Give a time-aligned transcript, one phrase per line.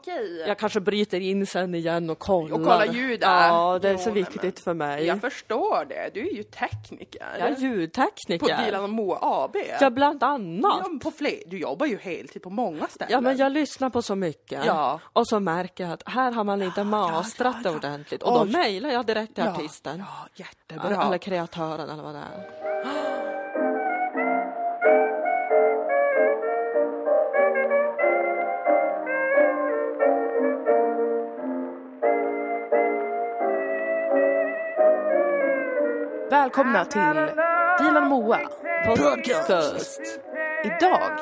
[0.00, 0.44] okej.
[0.46, 2.56] Jag kanske bryter in sen igen och kollar.
[2.56, 5.06] Och kollar ljud, Ja, det är Jo, så viktigt för mig.
[5.06, 6.10] Jag förstår det.
[6.14, 7.26] Du är ju tekniker.
[7.38, 8.64] Jag är På ljudtekniker.
[8.64, 9.56] Dilan och Moa AB.
[9.80, 10.80] Ja, bland annat.
[10.82, 11.42] Ja, men på fler.
[11.46, 13.12] Du jobbar ju heltid på många ställen.
[13.12, 14.64] Ja, men jag lyssnar på så mycket.
[14.66, 15.00] Ja.
[15.04, 17.76] Och så märker jag att här har man inte mastrat ja, ja.
[17.76, 18.22] ordentligt.
[18.22, 19.98] Och då mejlar jag direkt till Ja, artisten.
[19.98, 21.04] Ja, jättebra.
[21.06, 23.37] Eller kreatören eller vad det är.
[36.30, 37.00] Välkomna till
[37.84, 38.38] Dilan Moa.
[38.86, 40.00] Podcast.
[40.64, 41.18] Idag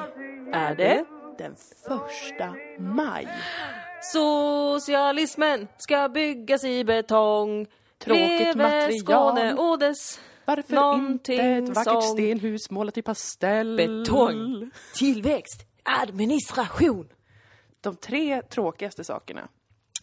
[0.52, 1.04] Är det?
[1.38, 1.56] den
[1.88, 3.28] första maj.
[4.12, 7.66] Socialismen ska byggas i betong.
[7.98, 8.98] Tråkigt Leve material.
[9.00, 13.76] Skåne och dess Varför Någonting inte ett vackert stenhus målat i pastell?
[13.76, 14.70] betong.
[14.94, 15.66] Tillväxt.
[16.02, 17.08] Administration.
[17.80, 19.48] De tre tråkigaste sakerna.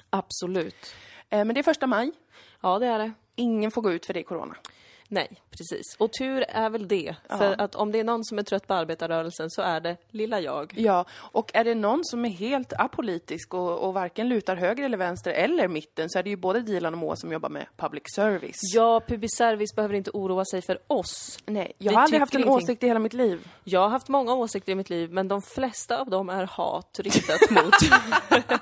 [0.09, 0.95] Absolut.
[1.30, 2.11] Eh, Men det är första maj.
[2.61, 3.11] Ja, det är det.
[3.35, 4.56] Ingen får gå ut för det är corona.
[5.14, 5.95] Nej, precis.
[5.97, 7.16] Och tur är väl det.
[7.30, 10.39] För att om det är någon som är trött på arbetarrörelsen så är det lilla
[10.39, 10.73] jag.
[10.78, 14.97] Ja, och är det någon som är helt apolitisk och, och varken lutar höger eller
[14.97, 18.03] vänster eller mitten så är det ju både Dilan och Moa som jobbar med public
[18.16, 18.59] service.
[18.73, 21.39] Ja, Public Service behöver inte oroa sig för oss.
[21.45, 22.64] Nej, jag Vi har aldrig haft en ingenting.
[22.64, 23.47] åsikt i hela mitt liv.
[23.64, 27.00] Jag har haft många åsikter i mitt liv, men de flesta av dem är hat
[27.03, 27.73] riktat mot...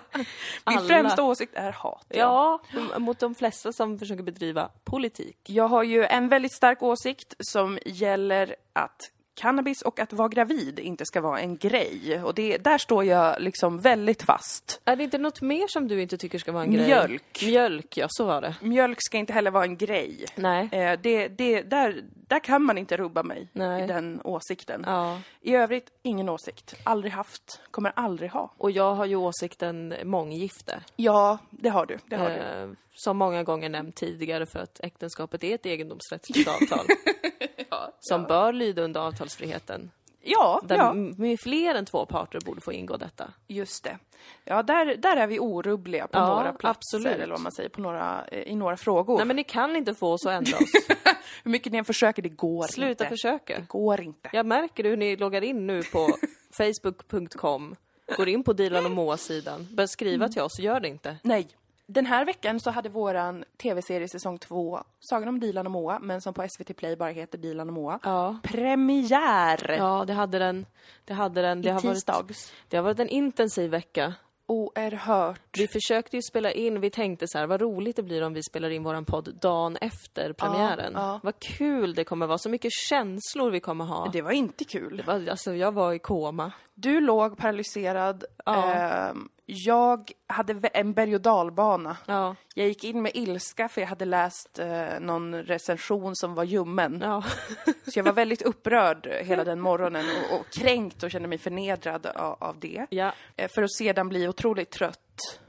[0.66, 2.06] Min främsta åsikt är hat.
[2.10, 2.62] Ja,
[2.98, 5.38] mot de flesta som försöker bedriva politik.
[5.44, 9.12] Jag har ju en väldigt stark åsikt som gäller att
[9.42, 12.24] cannabis och att vara gravid inte ska vara en grej.
[12.24, 14.82] Och det, där står jag liksom väldigt fast.
[14.86, 16.86] Är det inte något mer som du inte tycker ska vara en grej?
[16.86, 17.44] Mjölk.
[17.46, 18.56] Mjölk, ja så var det.
[18.62, 20.26] Mjölk ska inte heller vara en grej.
[20.36, 20.70] Nej.
[20.72, 23.84] Eh, det, det, där, där kan man inte rubba mig Nej.
[23.84, 24.84] i den åsikten.
[24.88, 25.22] Ja.
[25.42, 26.76] I övrigt, ingen åsikt.
[26.84, 28.54] Aldrig haft, kommer aldrig ha.
[28.58, 30.84] Och jag har ju åsikten månggifte.
[30.96, 31.98] Ja, det har du.
[32.06, 32.36] Det har du.
[32.36, 36.86] Eh, som många gånger nämnt tidigare för att äktenskapet är ett egendomsrättsligt avtal.
[38.00, 39.92] som bör lyda under avtalsfriheten.
[40.24, 43.34] Ja, Där ja, med fler än två parter borde få ingå detta.
[43.48, 43.98] just det.
[44.46, 47.18] Ja, där, där är vi orubbliga på Ja, några platser, absolut.
[47.20, 49.18] eller vad man säger, på några, eh, i några frågor.
[49.18, 50.72] Nej men ni kan inte få oss att ändra oss.
[51.44, 53.06] Hur mycket ni än försöker, det går Sluta inte.
[53.08, 53.56] försöka.
[53.60, 54.30] Det går inte.
[54.34, 56.10] Jag märker hur ni loggar in nu på
[56.58, 57.76] facebook.com,
[58.18, 61.16] går in på Dilan och Moa-sidan, börjar skriva till oss, gör det inte.
[61.24, 61.48] Nej.
[61.94, 66.22] Den här veckan så hade våran tv-serie säsong 2, Sagan om Dilan och Moa, men
[66.22, 68.38] som på SVT Play bara heter Dilan och Moa, Ja.
[68.44, 69.76] premiär!
[69.78, 70.66] Ja, det hade den.
[71.06, 71.62] Det hade den.
[71.62, 72.54] Det I har, varit, tisdags.
[72.68, 74.14] det har varit en intensiv vecka.
[74.46, 75.42] Oerhört.
[75.58, 78.44] Vi försökte ju spela in, vi tänkte så här, vad roligt det blir om vi
[78.44, 80.94] spelar in våran podd dagen efter premiären.
[80.96, 81.20] ja.
[81.24, 84.10] Vad kul det kommer vara, så mycket känslor vi kommer ha.
[84.14, 84.98] Det var inte kul.
[84.98, 86.52] Det var, alltså, jag var i koma.
[86.74, 88.24] Du låg paralyserad.
[88.46, 88.72] Ja.
[88.74, 91.98] Ehm, jag hade en berg och dalbana.
[92.06, 96.44] Ja, Jag gick in med ilska för jag hade läst eh, någon recension som var
[96.44, 97.00] ljummen.
[97.02, 97.24] ja.
[97.88, 102.06] Så jag var väldigt upprörd hela den morgonen och, och kränkt och kände mig förnedrad
[102.06, 102.86] av, av det.
[102.90, 103.14] ja.
[103.36, 105.40] Eh, för att sedan bli otroligt trött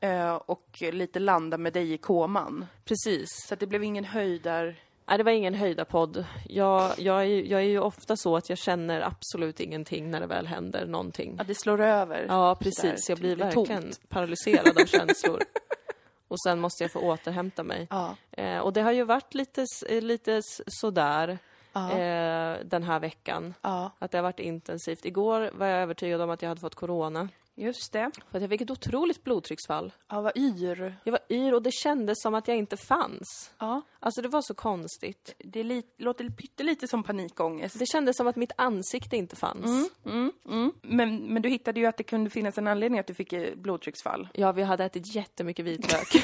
[0.00, 2.66] eh, och lite landa med dig i koman.
[2.84, 3.28] precis.
[3.48, 4.76] Så det blev ingen höjdar...
[5.08, 6.24] Nej, det var ingen höjdarpodd.
[6.48, 10.20] Jag, jag, är, ju- jag är ju ofta så att jag känner absolut ingenting när
[10.20, 11.34] det väl händer någonting.
[11.38, 12.26] Ja, det slår över.
[12.28, 13.08] Ja, precis.
[13.08, 14.08] Jag blir verkligen tomt.
[14.08, 15.42] paralyserad av känslor.
[16.28, 17.86] Och sen måste jag få återhämta mig.
[17.90, 18.16] Ja.
[18.32, 19.66] Eh, och det har ju varit lite,
[20.00, 21.38] lite sådär
[21.78, 21.98] Ja.
[21.98, 23.54] eh, den här veckan.
[23.62, 25.04] ja, Att det har varit intensivt.
[25.04, 27.28] Igår var jag övertygad om att jag hade fått corona.
[27.54, 28.10] just det.
[28.30, 29.92] För att jag fick ett otroligt blodtrycksfall.
[30.08, 30.96] Ja, vad yr.
[31.04, 33.50] Jag var yr och det kändes som att jag inte fanns.
[33.58, 35.34] Ja, Alltså det var så konstigt.
[35.38, 37.78] det li- låter pyttelite som panikångest.
[37.78, 39.90] Det kändes som att mitt ansikte inte fanns.
[40.04, 40.72] Mm, mm.
[40.82, 43.54] Men, men du hittade ju att det kunde finnas en anledning att du fick eh,
[43.56, 44.28] blodtrycksfall.
[44.34, 46.08] Ja, vi hade ätit jättemycket vitlök.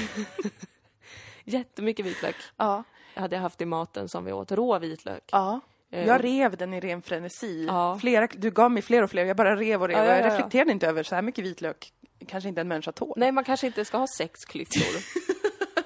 [1.45, 2.85] jättemycket vitlök Ja.
[3.15, 4.53] Hade jag haft i maten som vi åt.
[4.53, 5.23] Rå vitlök.
[5.33, 5.61] ja.
[5.91, 7.65] Eh, Jag rev den i ren frenesi.
[7.69, 7.99] Ja.
[8.01, 9.99] Flera, du gav mig fler och fler, jag bara rev och rev.
[9.99, 10.35] Ja, ja, ja, Jag ja.
[10.35, 11.93] reflekterade inte över så här mycket vitlök.
[12.29, 13.15] Kanske inte en människa tål.
[13.17, 14.83] Nej, man kanske inte ska ha sex klyftor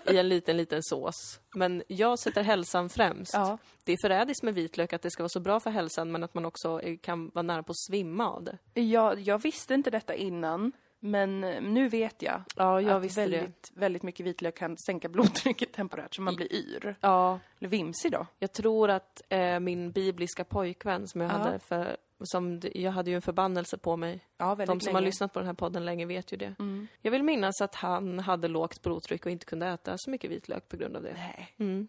[0.15, 1.41] i en liten, liten sås.
[1.55, 3.35] Men jag sätter hälsan främst.
[3.35, 3.59] Ja.
[3.85, 6.35] Det är förrädiskt med vitlök att det ska vara så bra för hälsan men att
[6.35, 8.81] man också kan vara nära på att svimma av det.
[8.81, 12.43] Jag, jag visste inte detta innan, men eh, nu vet jag.
[12.57, 13.29] Ja, jag att visste det.
[13.37, 16.97] väldigt, väldigt mycket vitlök kan sänka blodtrycket temporärt så man blir yr.
[17.01, 18.27] Ja, Eller vimsig då.
[18.39, 21.35] jag tror att eh, min bibliska pojkvän som jag Ja.
[21.37, 24.21] hade för som, jag hade ju en förbannelse på mig.
[24.39, 25.07] Ja, väldigt De som har länge.
[25.09, 26.55] lyssnat på den här podden länge vet ju det.
[26.59, 26.87] Mm.
[27.03, 30.69] Jag vill minnas att han hade lågt blodtryck och inte kunde äta så mycket vitlök
[30.69, 31.13] på grund av det.
[31.15, 31.55] Nej.
[31.59, 31.89] Mm.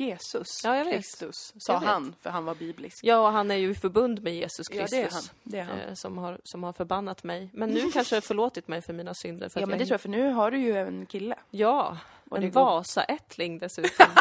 [0.00, 0.84] Jesus Ja.
[0.84, 3.04] Kristus, sa han, för han var biblisk.
[3.04, 4.90] Ja, och han är ju i förbund med Jesus Ja, Kristus.
[4.90, 5.22] det är han.
[5.42, 5.78] Det är han.
[5.80, 7.50] eh, som, har, som har förbannat mig.
[7.52, 9.48] Men nu kanske förlåtit mig för mina synder.
[9.48, 11.34] För Ja, men det tror jag, för nu har du ju en kille.
[11.50, 11.98] Ja,
[12.30, 14.06] Och en går- Vasaättling dessutom.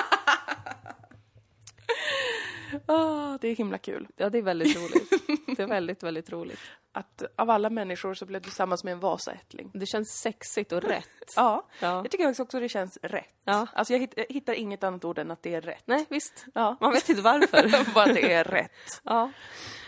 [2.85, 4.07] Ah, det är himla kul.
[4.17, 5.09] ja, det är väldigt roligt.
[5.57, 6.59] Det är väldigt, väldigt roligt.
[6.95, 9.71] Att av alla människor så blev du tillsammans med en Vasaättling.
[9.73, 11.33] Det känns sexigt och rätt.
[11.35, 11.87] Ja, Ja.
[12.03, 13.33] jag tycker också det känns rätt.
[13.43, 13.67] Ja.
[13.73, 15.83] Alltså jag hitt- jag hittar inget annat ord än att det är rätt.
[15.85, 16.45] Nej, visst.
[16.53, 16.77] Ja.
[16.81, 17.93] Man vet inte varför.
[17.93, 19.01] Bara att det är rätt.
[19.03, 19.31] ja.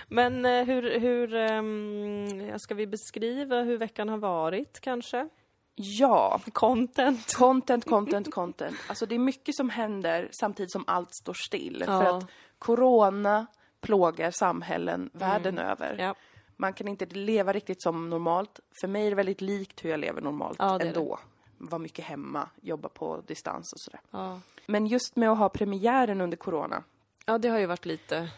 [0.07, 5.29] Men eh, hur, hur um, ska vi beskriva hur veckan har varit kanske?
[5.75, 7.35] Ja, Content.
[7.35, 8.75] content, content, content.
[8.87, 11.83] Alltså det är mycket som händer samtidigt som allt står still.
[11.87, 12.01] Ja.
[12.03, 12.25] För att
[12.59, 13.45] corona
[13.81, 15.95] plågar samhällen världen över.
[15.99, 16.15] Ja.
[16.57, 18.59] Man kan inte leva riktigt som normalt.
[18.81, 21.19] För mig är det väldigt likt hur jag lever normalt Ja, ändå.
[21.57, 23.99] Var mycket hemma, jobba på distans och sådär.
[24.11, 24.39] Ja.
[24.65, 26.83] Men just med att ha premiären under corona.
[27.25, 28.29] ja, det har ju varit lite...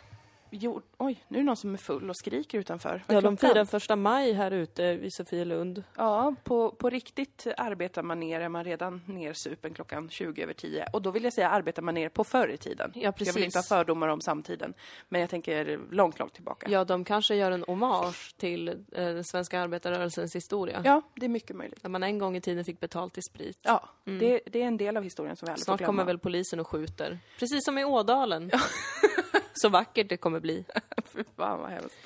[0.49, 3.03] Jo, oj, nu är det någon som är full och skriker utanför.
[3.07, 5.83] Vad är Ja, de firar första maj här ute vid Sofielund.
[5.97, 10.87] Ja, på, på riktigt arbetar man ner, är man redan nersupen klockan 20 över 10.
[10.93, 12.91] Och då vill jag säga arbetar man ner på förr i tiden.
[12.95, 13.35] Ja, Jag precis.
[13.35, 14.73] vill inte ha fördomar om samtiden.
[15.09, 16.67] Men jag tänker långt, långt tillbaka.
[16.69, 20.81] Ja, de kanske gör en hommage till eh, den svenska arbetarrörelsens historia.
[20.85, 21.81] Ja, det är mycket möjligt.
[21.83, 23.59] Där man en gång i tiden fick betalt i sprit.
[23.61, 25.87] Ja, det, det är en del av historien som vi aldrig får Snart glömma.
[25.87, 27.19] kommer väl polisen och skjuter.
[27.39, 28.51] Precis som i Ådalen.
[29.53, 30.65] Så vackert det kommer bli.
[31.05, 31.97] Fy fan vad hemskt.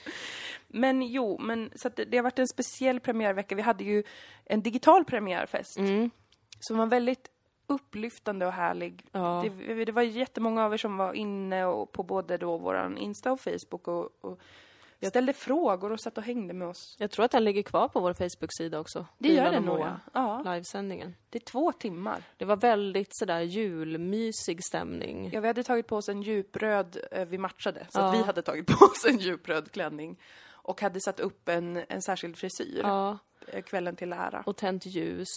[0.67, 3.55] Men jo, men så det, det har varit en speciell premiärvecka.
[3.55, 4.03] Vi hade ju
[4.45, 5.77] en digital premiärfest.
[6.59, 7.29] Som var väldigt
[7.67, 9.05] upplyftande och härlig.
[9.11, 9.45] Ja.
[9.57, 13.31] Det, det var jättemånga av er som var inne och på både då våran Insta
[13.31, 14.39] och Facebook och, och
[15.09, 16.95] ställde frågor och satt och hängde med oss.
[16.99, 19.05] Jag tror att den ligger kvar på vår Facebook-sida också.
[19.17, 19.99] Det gör och nog, ja.
[20.13, 20.41] ja.
[20.53, 21.15] Livesändningen.
[21.29, 22.23] Det är två timmar.
[22.37, 25.29] Det var väldigt sådär julmysig stämning.
[25.33, 28.05] Ja, vi hade tagit på oss en djupröd, eh, vi matchade, så Ja.
[28.09, 30.19] att vi hade tagit på oss en djupröd klänning.
[30.63, 34.43] Och hade satt upp en, en särskild frisyr, Ja, eh, kvällen till ära.
[34.45, 35.27] och tänt ljus.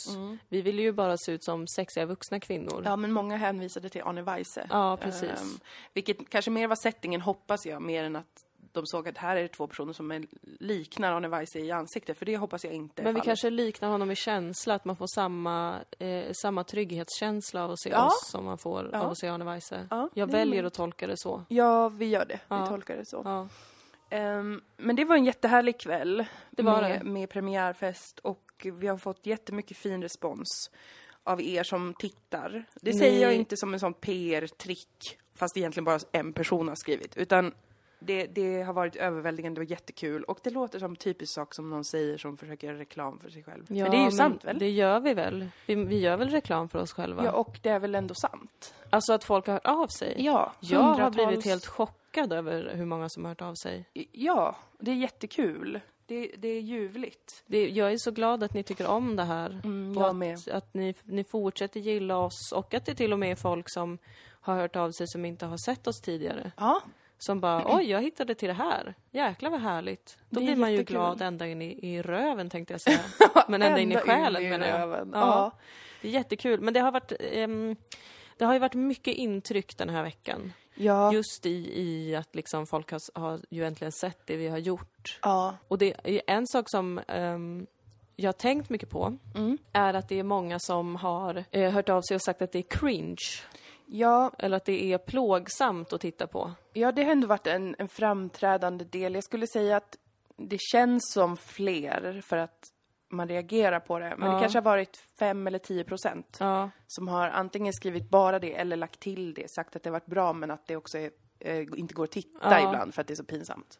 [0.49, 2.83] Vi ville ju bara se ut som sexiga vuxna kvinnor.
[2.85, 4.67] Ja, men många hänvisade till Arne Weise.
[4.71, 5.31] Ja, precis.
[5.43, 5.59] Ehm,
[5.93, 8.45] vilket kanske mer var settingen, hoppas jag, mer än att
[8.75, 10.25] de såg att här är det två personer som är,
[10.61, 13.25] liknar Arne Weise i ansiktet, för det hoppas jag inte Men vi fallet.
[13.25, 17.91] kanske liknar honom i känsla, att man får samma, eh, samma trygghetskänsla av att se
[17.91, 18.07] Ja.
[18.07, 19.01] oss som man får Ja.
[19.01, 19.87] av att se Arne Weise.
[19.91, 21.45] Ja, Jag väljer att tolka det så.
[21.49, 22.41] Ja, vi gör det.
[22.49, 23.49] Vi tolkar det så.
[24.11, 27.05] Ehm, men det var en jättehärlig kväll Det var med, det.
[27.05, 30.71] med premiärfest och vi har fått jättemycket fin respons
[31.25, 32.65] av er som tittar.
[32.81, 36.75] Det Ni- säger jag inte som en sån PR-trick, fast egentligen bara en person har
[36.75, 37.55] skrivit, utan
[38.07, 41.85] det, det har varit överväldigande och jättekul och det låter som typisk sak som någon
[41.85, 43.65] säger som försöker göra reklam för sig själv.
[43.69, 44.59] men det är ju sant väl?
[44.59, 45.49] Det gör vi väl?
[45.67, 47.25] Vi, vi gör väl reklam för oss själva?
[47.25, 48.75] Ja, och det är väl ändå sant?
[48.91, 50.15] Alltså att folk har hört av sig?
[50.19, 53.85] Ja, Jag har hundratals- blivit helt chockad över hur många som har hört av sig.
[54.13, 55.81] Ja, det är jättekul.
[56.07, 57.43] Det, det är ljuvligt.
[57.47, 59.61] Det, jag är så glad att ni tycker om det här.
[59.65, 63.31] Mm, och att, att ni, ni fortsätter gilla oss och att det till och med
[63.33, 63.99] är folk som
[64.41, 66.53] har hört av sig som inte har sett oss tidigare.
[66.57, 66.83] Ja,
[67.19, 68.95] Som bara, oj, jag hittade till det här.
[69.11, 70.19] Jäklar vad härligt.
[70.31, 70.97] Då blir man ju jättekul.
[70.97, 73.01] glad ända in i, i röven tänkte jag säga.
[73.49, 74.89] Men ända in i Ända själen in i menar jag.
[74.91, 75.05] Ja.
[75.13, 75.51] Ja.
[76.03, 76.61] Det är jättekul.
[76.61, 77.77] Men det har varit, ehm,
[78.37, 80.53] det har ju varit mycket intryck den här veckan.
[80.75, 81.13] ja.
[81.13, 85.19] Just i, i att liksom folk har, har ju äntligen sett det vi har gjort.
[85.23, 85.57] ja.
[85.69, 87.67] Och det är en sak som ehm,
[88.17, 89.59] jag har tänkt mycket på Mm.
[89.73, 92.59] är att det är många som har eh, hört av sig och sagt att det
[92.59, 93.17] är cringe.
[93.87, 96.53] Ja, Eller att det är plågsamt att titta på.
[96.73, 99.15] ja, det har ändå varit en, en framträdande del.
[99.15, 99.99] Jag skulle säga att
[100.37, 102.71] det känns som fler för att
[103.09, 104.15] man reagerar på det.
[104.19, 104.35] Men Ja.
[104.35, 108.55] det kanske har varit fem eller tio procent Ja, som har antingen skrivit bara det
[108.55, 111.11] eller lagt till det, sagt att det har varit bra men att det också är,
[111.41, 112.69] eh, inte går att titta Ja.
[112.69, 113.79] ibland för att det är så pinsamt.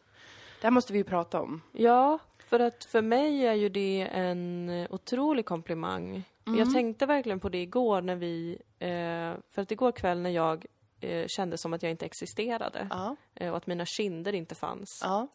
[0.61, 1.61] Det här måste vi ju prata om.
[1.71, 2.19] ja
[2.49, 6.23] för att för mig är ju det en otrolig komplimang.
[6.45, 10.65] Jag tänkte verkligen på det igår när vi, eh, för att igår kväll när jag
[10.99, 12.87] eh, kände som att jag inte existerade
[13.35, 14.99] eh, och att mina kinder inte fanns.
[15.03, 15.27] Ja.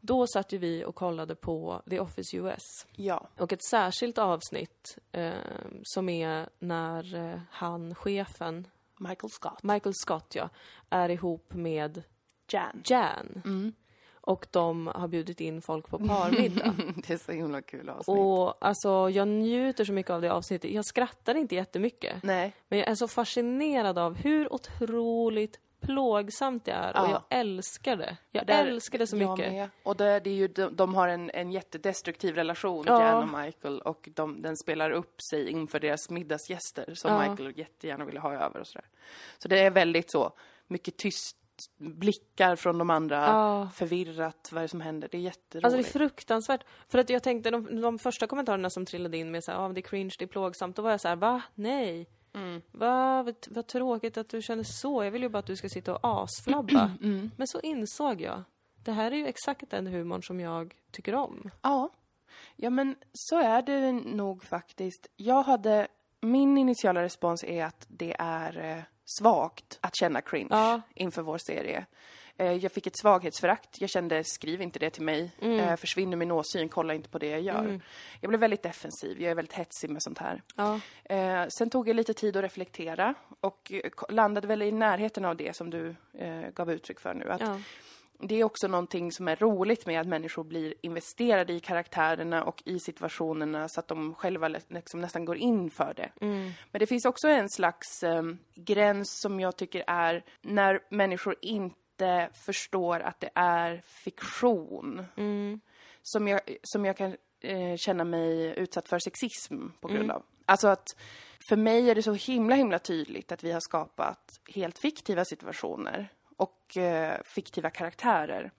[0.00, 2.86] Då satt ju vi och kollade på The Office US.
[2.96, 3.28] Ja.
[3.38, 5.32] Och ett särskilt avsnitt eh,
[5.82, 8.66] som är när han, chefen,
[8.98, 9.62] Michael Scott.
[9.62, 10.48] Michael Scott ja,
[10.90, 12.02] är ihop med
[12.52, 12.82] Jan.
[12.84, 13.42] Jan.
[13.44, 13.72] Mm.
[14.30, 16.74] Och de har bjudit in folk på parmiddag.
[17.06, 18.18] det är så himla kul avsnitt.
[18.18, 20.70] och alltså, jag njuter så mycket av det avsnittet.
[20.70, 22.22] Jag skrattar inte jättemycket.
[22.22, 22.52] Nej.
[22.68, 27.10] Men jag är så fascinerad av hur otroligt plågsamt det är och Ja.
[27.30, 28.16] jag älskar det.
[28.30, 29.52] Jag Där- älskar det så mycket.
[29.52, 29.68] med.
[29.82, 33.02] Och det, det är ju, de, de har en, en jättedestruktiv relation, Ja.
[33.04, 37.30] Jan och Michael, och de, den spelar upp sig inför deras middagsgäster som Ja.
[37.30, 38.86] Michael jättegärna ville ha över och sådär.
[39.38, 40.32] Så det är väldigt så,
[40.66, 41.36] mycket tyst,
[41.76, 43.68] blickar från de andra, Ja.
[43.74, 45.08] förvirrat, vad är det som händer?
[45.12, 45.64] Det är jätteroligt.
[45.64, 46.64] Alltså det är fruktansvärt.
[46.88, 49.68] För att jag tänkte, de, de första kommentarerna som trillade in med så här, ah,
[49.68, 51.42] det är cringe, det är plågsamt, då var jag så här, va?
[51.54, 52.06] Nej.
[52.34, 52.62] Mm.
[52.72, 53.22] Va?
[53.22, 55.04] Vad, vad tråkigt att du känner så.
[55.04, 56.90] Jag vill ju bara att du ska sitta och asflabba.
[57.02, 57.30] Mm.
[57.36, 58.42] Men så insåg jag,
[58.84, 61.50] det här är ju exakt den humorn som jag tycker om.
[61.62, 61.90] Ja.
[62.56, 65.06] Ja, men så är det nog faktiskt.
[65.16, 65.88] Jag hade...
[66.22, 68.82] Min initiala respons är att det är eh,
[69.18, 70.80] svagt att känna cringe Ja.
[70.94, 71.86] inför vår serie.
[72.36, 73.80] Eh, jag fick ett svaghetsförakt.
[73.80, 75.30] Jag kände, skriv inte det till mig.
[75.40, 77.80] Eh, försvinner min åsyn, kolla inte på det jag gör.
[78.20, 79.20] Jag blev väldigt defensiv.
[79.22, 80.42] Jag är väldigt hetsig med sånt här.
[80.56, 80.80] Ja.
[81.04, 83.72] Eh, sen tog jag lite tid att reflektera och
[84.08, 85.94] landade väl i närheten av det som du
[86.54, 87.30] gav uttryck för nu.
[87.30, 87.60] Att Ja.
[88.22, 92.62] Det är också någonting som är roligt med att människor blir investerade i karaktärerna och
[92.64, 96.10] i situationerna så att de själva liksom nästan går in för det.
[96.70, 98.22] Men det finns också en slags eh,
[98.54, 105.04] gräns som jag tycker är när människor inte förstår att det är fiktion.
[106.02, 110.22] Som, jag, som jag kan eh, känna mig utsatt för sexism på grund av.
[110.46, 110.86] Alltså att
[111.48, 116.08] för mig är det så himla himla tydligt att vi har skapat helt fiktiva situationer
[116.40, 118.50] och eh, fiktiva karaktärer.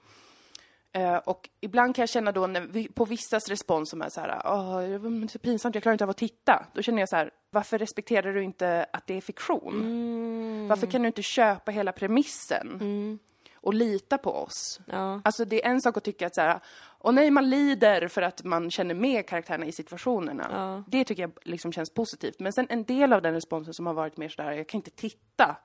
[0.94, 4.42] Eh, och ibland kan jag känna då vi, på vissas respons som är så här,
[4.46, 6.66] åh, det var så pinsamt, jag klarar inte av att titta.
[6.74, 10.68] Då känner jag så här, varför respekterar du inte att det är fiktion?
[10.68, 13.20] Varför kan du inte köpa hela premissen?
[13.56, 14.80] Och lita på oss?
[14.86, 15.22] Ja.
[15.26, 16.60] Alltså det är en sak att tycka att så här,
[17.04, 20.48] åh nej, man lider för att man känner med karaktärerna i situationerna.
[20.52, 20.84] Ja.
[20.88, 22.40] Det tycker jag liksom känns positivt.
[22.40, 24.92] Men sen en del av den responsen som har varit mer sådär, jag kan inte
[24.92, 25.58] titta.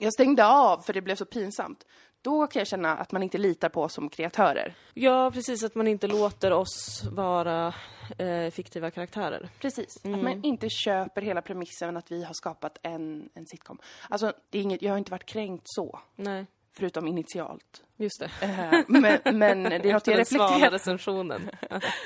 [0.00, 1.86] Jag stängde av för det blev så pinsamt.
[2.22, 4.74] Då kan jag känna att man inte litar på oss som kreatörer.
[4.94, 5.64] ja, precis.
[5.64, 7.74] Att man inte låter oss vara
[8.18, 9.48] eh, fiktiva karaktärer.
[9.60, 9.96] Precis.
[9.96, 13.78] Att man inte köper hela premissen att vi har skapat en, en sitcom.
[14.08, 16.00] Alltså, det är inget, jag har inte varit kränkt så.
[16.16, 17.82] Nej, Förutom initialt.
[17.96, 18.30] just det.
[18.40, 21.50] Eh, men, men det är något jag reflekterar recensionen.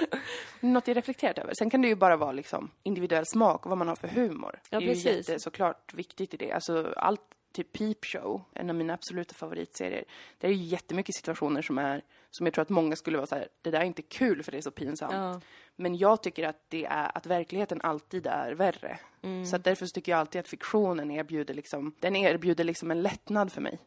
[0.61, 1.53] något jag reflekterat över.
[1.59, 4.61] Sen kan det ju bara vara liksom individuell smak och vad man har för humor.
[4.71, 5.29] Ja, det är ju precis.
[5.29, 6.53] jätte, såklart viktigt i det.
[6.53, 7.21] Alltså allt,
[7.53, 10.05] typ Peep Show, en av mina absoluta favoritserier.
[10.39, 13.35] Det är ju jättemycket situationer som är, som jag tror att många skulle vara så
[13.35, 15.13] här, det där är inte kul för det är så pinsamt.
[15.13, 15.41] Ja.
[15.77, 18.99] Men jag tycker att det är, att verkligheten alltid är värre.
[19.23, 19.47] Mm.
[19.47, 23.03] Så att därför så tycker jag alltid att fiktionen erbjuder liksom, den erbjuder liksom en
[23.03, 23.79] lättnad för mig.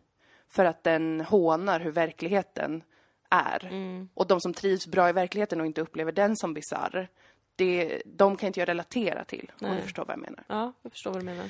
[0.52, 2.84] För att den hånar hur verkligheten
[3.30, 3.66] är.
[3.66, 4.10] Mm.
[4.14, 7.08] Och de som trivs bra i verkligheten och inte upplever den som bisarr,
[7.56, 9.76] det, de kan inte jag relatera till, om Nej.
[9.76, 10.44] du förstår vad jag menar.
[10.48, 11.50] ja, jag förstår vad du menar.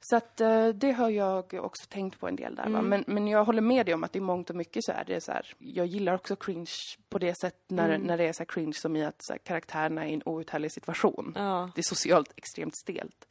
[0.00, 2.66] Så att eh, det har jag också tänkt på en del där.
[2.66, 2.88] Mm.
[2.88, 5.20] Men, men jag håller med dig om att i mångt och mycket så är det
[5.20, 6.70] så här, jag gillar också cringe
[7.08, 8.02] på det sätt när, Mm.
[8.02, 11.32] när det är så cringe som i att här, karaktärerna är i en outhärdlig situation.
[11.36, 11.70] Ja.
[11.74, 13.26] Det är socialt extremt stelt.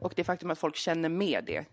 [0.00, 1.64] Och det faktum att folk känner med det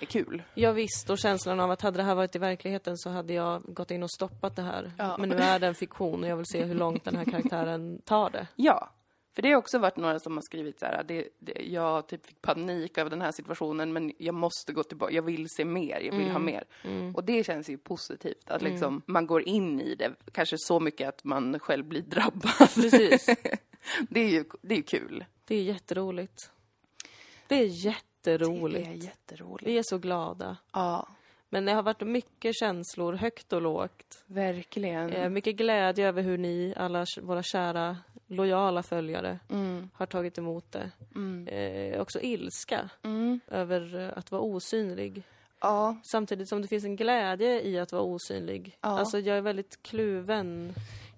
[0.00, 0.42] är kul.
[0.54, 3.62] Ja, visst, och känslan av att hade det här varit i verkligheten så hade jag
[3.62, 4.92] gått in och stoppat det här.
[4.98, 5.16] Ja.
[5.18, 8.02] Men nu är det en fiktion och jag vill se hur långt den här karaktären
[8.04, 8.46] tar det.
[8.56, 8.90] Ja,
[9.38, 12.26] för det har också varit några som har skrivit så här, det, det, jag typ
[12.26, 16.00] fick panik över den här situationen men jag måste gå tillbaka, jag vill se mer,
[16.00, 16.64] jag vill ha mer.
[17.14, 21.08] Och det känns ju positivt, att liksom man går in i det, kanske så mycket
[21.08, 22.74] att man själv blir drabbad.
[22.74, 23.26] Precis.
[24.08, 25.24] det är ju det är kul.
[25.44, 26.50] Det är jätteroligt.
[27.46, 27.66] Det är
[28.26, 28.84] jätteroligt.
[28.86, 29.66] Det är jätteroligt.
[29.68, 30.56] Vi är så glada.
[30.72, 31.08] Ja,
[31.48, 34.24] Men det har varit mycket känslor, högt och lågt.
[34.26, 35.12] verkligen.
[35.12, 37.96] Eh, mycket glädje över hur ni, alla våra kära,
[38.26, 40.90] lojala följare, Mm, har tagit emot det.
[41.14, 43.40] mm, Eh, också ilska mm.
[43.48, 45.22] över eh, att vara osynlig.
[45.60, 48.76] Ja, Samtidigt som det finns en glädje i att vara osynlig.
[48.80, 48.88] Ja.
[48.88, 50.74] Alltså jag är väldigt kluven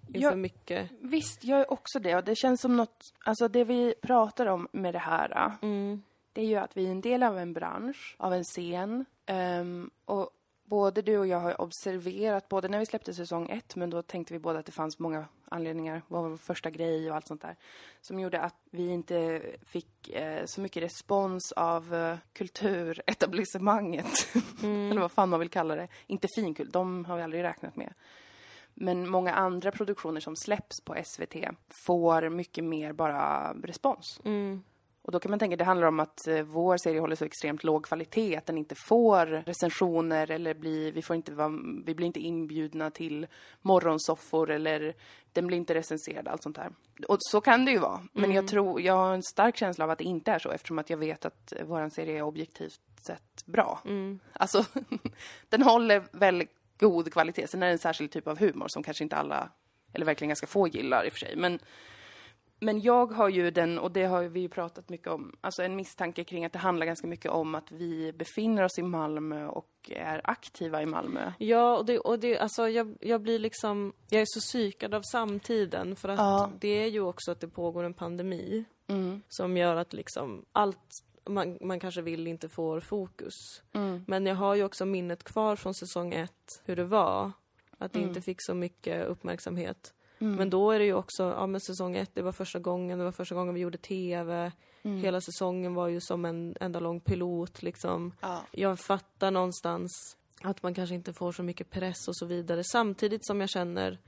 [0.09, 0.37] inför Ja.
[0.37, 0.91] mycket.
[1.01, 2.17] visst, jag är också det.
[2.17, 6.03] Och det känns som något, alltså det vi pratar om med det här, Mm.
[6.41, 9.05] Är ju att vi är en del av en bransch, av en scen.
[9.27, 10.31] Ehm, och
[10.71, 14.33] både du och jag har observerat, både när vi släppte säsong ett, men då tänkte
[14.33, 17.43] vi båda att det fanns många anledningar, vad var vår första grej och allt sånt
[17.43, 17.57] där,
[18.01, 24.29] som gjorde att vi inte fick eh, så mycket respons av eh, kulturetablissemanget.
[24.63, 25.89] Eller vad fan man vill kalla det.
[26.07, 27.95] Inte finkul, de har vi aldrig räknat med.
[28.75, 31.35] Men många andra produktioner som släpps på SVT
[31.87, 34.21] får mycket mer bara respons.
[34.25, 34.63] Mm.
[35.11, 37.65] Och då kan man tänka, det handlar om att eh, vår serie håller så extremt
[37.65, 41.49] låg kvalitet att den inte får recensioner eller blir, vi, får inte vara,
[41.85, 43.27] vi blir inte inbjudna till
[43.63, 44.95] morgonsoffor eller
[45.33, 46.71] den blir inte recenserad, allt sånt där.
[47.09, 48.01] Och så kan det ju vara.
[48.13, 48.37] Men Mm.
[48.37, 50.91] jag tror, jag har en stark känsla av att det inte är så eftersom att
[50.91, 53.81] jag vet att vår serie är objektivt sett bra.
[53.85, 54.19] Mm.
[54.33, 54.65] Alltså,
[55.49, 57.47] den håller väldigt god kvalitet.
[57.47, 59.51] Sen är det en särskild typ av humor som kanske inte alla,
[59.93, 61.37] eller verkligen ganska få gillar i och för sig.
[61.37, 61.59] Men,
[62.61, 65.77] men jag har ju den, och det har vi ju pratat mycket om, alltså en
[65.77, 69.91] misstanke kring att det handlar ganska mycket om att vi befinner oss i Malmö och
[69.97, 71.33] är aktiva i Malmö.
[71.39, 75.03] Ja, och det, och det alltså jag, jag blir liksom, jag är så psykad av
[75.13, 76.51] samtiden för att Ja.
[76.61, 79.23] det är ju också att det pågår en pandemi Mm.
[79.29, 80.79] som gör att liksom allt
[81.29, 83.35] man, man kanske vill inte får fokus.
[83.73, 84.05] Mm.
[84.09, 87.33] Men jag har ju också minnet kvar från säsong ett, hur det var.
[87.79, 88.09] Att det Mm.
[88.09, 89.95] inte fick så mycket uppmärksamhet.
[90.21, 90.37] Mm.
[90.37, 93.05] Men då är det ju också, ja men säsong ett, det var första gången, det
[93.05, 94.53] var första gången vi gjorde TV.
[94.83, 95.01] Mm.
[95.01, 98.13] Hela säsongen var ju som en enda lång pilot liksom.
[98.21, 98.43] Ja.
[98.51, 102.65] Jag fattar någonstans att man kanske inte får så mycket press och så vidare.
[102.65, 103.99] Samtidigt som jag känner,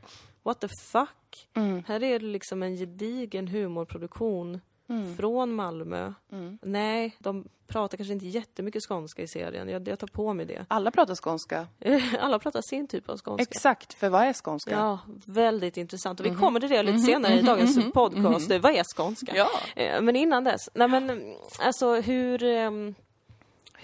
[0.42, 1.48] what the fuck?
[1.54, 1.84] Mm.
[1.86, 5.16] Här är det liksom en gedigen humorproduktion Mm.
[5.16, 6.12] från Malmö.
[6.32, 6.58] Mm.
[6.62, 9.68] Nej, de pratar kanske inte jättemycket skånska i serien.
[9.68, 10.66] Jag, jag tar på mig det.
[10.68, 11.66] Alla pratar skånska.
[12.20, 13.42] Alla pratar sin typ av skånska.
[13.42, 14.70] Exakt, för vad är skånska?
[14.70, 16.20] Ja, väldigt intressant.
[16.20, 16.40] Och vi Mhm.
[16.40, 18.50] kommer till det lite senare i dagens podcast.
[18.50, 19.32] Vad är skånska?
[19.36, 19.48] Ja.
[19.76, 22.42] Eh, Men innan dess, nej men alltså hur...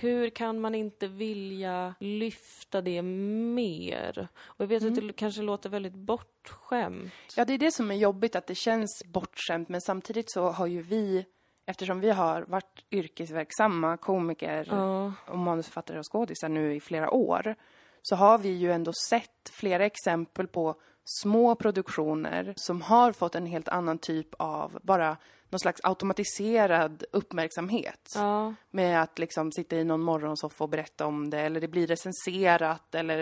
[0.00, 4.28] Hur kan man inte vilja lyfta det mer?
[4.40, 7.12] Och jag vet att det kanske låter väldigt bortskämt.
[7.36, 10.66] Ja, det är det som är jobbigt, att det känns bortskämt, men samtidigt så har
[10.66, 11.26] ju vi,
[11.66, 17.54] eftersom vi har varit yrkesverksamma komiker Ja, och manusförfattare och skådisar nu i flera år,
[18.02, 20.80] så har vi ju ändå sett flera exempel på
[21.22, 25.16] små produktioner som har fått en helt annan typ av bara
[25.50, 28.12] någon slags automatiserad uppmärksamhet.
[28.14, 31.86] ja, Med att liksom sitta i någon morgonsoffa och berätta om det, eller det blir
[31.86, 33.18] recenserat, eller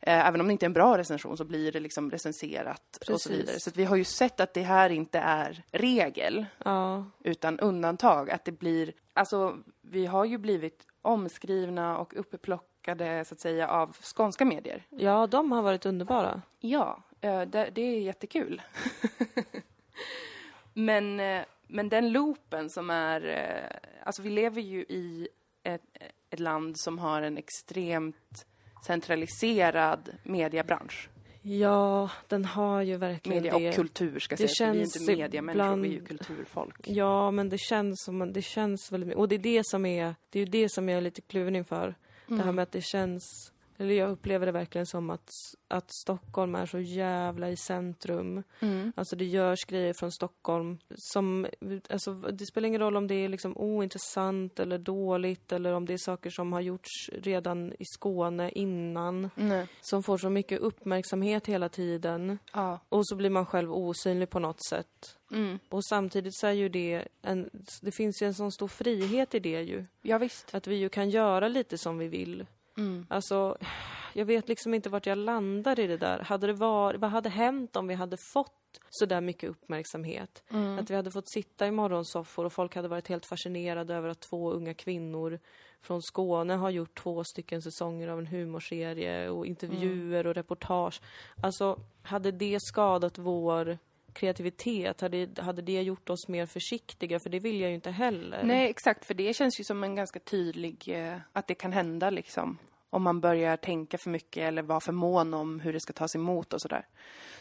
[0.00, 3.06] eh, även om det inte är en bra recension så blir det liksom recenserat och
[3.06, 3.32] så Precis.
[3.32, 3.60] vidare.
[3.60, 8.30] Så vi har ju sett att det här inte är regel, ja, utan undantag.
[8.30, 13.96] Att det blir, alltså vi har ju blivit omskrivna och upplockade så att säga av
[14.02, 14.82] skånska medier.
[14.90, 16.42] ja, de har varit underbara.
[16.60, 18.62] Ja, eh, det, det är jättekul.
[20.72, 23.26] men, eh, men den loopen som är...
[23.28, 25.28] eh, Alltså vi lever ju i
[25.62, 25.82] ett,
[26.30, 28.46] ett land som har en extremt
[28.86, 31.08] centraliserad mediebransch.
[31.42, 33.68] Ja, den har ju verkligen Media det.
[33.68, 36.76] och kultur ska det sägas, vi är känns inte mediamänniskor, vi är ju ibland- kulturfolk.
[36.84, 39.18] Ja, men det känns som, det känns väldigt mycket.
[39.18, 41.56] Och det är det som är, det är ju det som jag är lite kluven
[41.56, 41.94] inför.
[42.26, 45.30] Det här med att det känns, eller jag upplever det verkligen som att,
[45.68, 48.42] att Stockholm är så jävla i centrum.
[48.60, 48.92] Mm.
[48.96, 51.46] Alltså det görs grejer från Stockholm som,
[51.90, 55.92] alltså det spelar ingen roll om det är liksom ointressant eller dåligt eller om det
[55.92, 59.30] är saker som har gjorts redan i Skåne innan.
[59.34, 59.66] Nej.
[59.80, 62.38] Som får så mycket uppmärksamhet hela tiden.
[62.52, 62.80] Ja.
[62.88, 65.16] Och så blir man själv osynlig på något sätt.
[65.30, 65.58] Mm.
[65.68, 67.50] Och samtidigt så är ju det en,
[67.82, 69.84] det finns ju en sån stor frihet i det ju.
[70.02, 70.54] ja, visst.
[70.54, 72.46] Att vi ju kan göra lite som vi vill.
[72.76, 73.06] Mm.
[73.10, 73.58] Alltså,
[74.12, 76.18] jag vet liksom inte vart jag landar i det där.
[76.18, 80.42] Hade det varit, vad hade hänt om vi hade fått så där mycket uppmärksamhet?
[80.50, 80.78] Mm.
[80.78, 84.20] Att vi hade fått sitta i morgonsoffor och folk hade varit helt fascinerade över att
[84.20, 85.40] två unga kvinnor
[85.80, 91.00] från Skåne har gjort två stycken säsonger av en humorserie och intervjuer och reportage.
[91.42, 93.78] Alltså, hade det skadat vår
[94.16, 95.00] kreativitet?
[95.00, 97.20] Hade, hade det gjort oss mer försiktiga?
[97.20, 98.42] För det vill jag ju inte heller.
[98.44, 102.10] Nej, exakt, för det känns ju som en ganska tydlig, eh, att det kan hända
[102.10, 102.58] liksom.
[102.90, 106.14] Om man börjar tänka för mycket eller vara för mån om hur det ska tas
[106.14, 106.86] emot och sådär.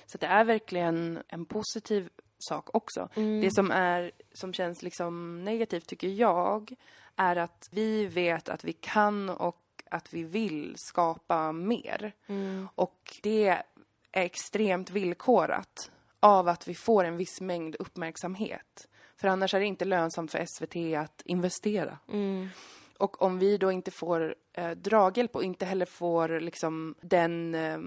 [0.06, 3.10] Så det är verkligen en positiv sak också.
[3.16, 6.76] Det som är, som känns liksom negativt tycker jag,
[7.16, 9.62] är att vi vet att vi kan och
[9.92, 12.12] att vi vill skapa mer.
[12.28, 12.68] Mm.
[12.76, 13.48] Och det
[14.14, 15.92] är extremt villkorat
[16.26, 18.88] av att vi får en viss mängd uppmärksamhet.
[19.18, 21.98] För annars är det inte lönsamt för SVT att investera.
[22.12, 22.50] Mm.
[22.98, 27.78] Och om vi då inte får eh, draghjälp och inte heller får liksom den, eh,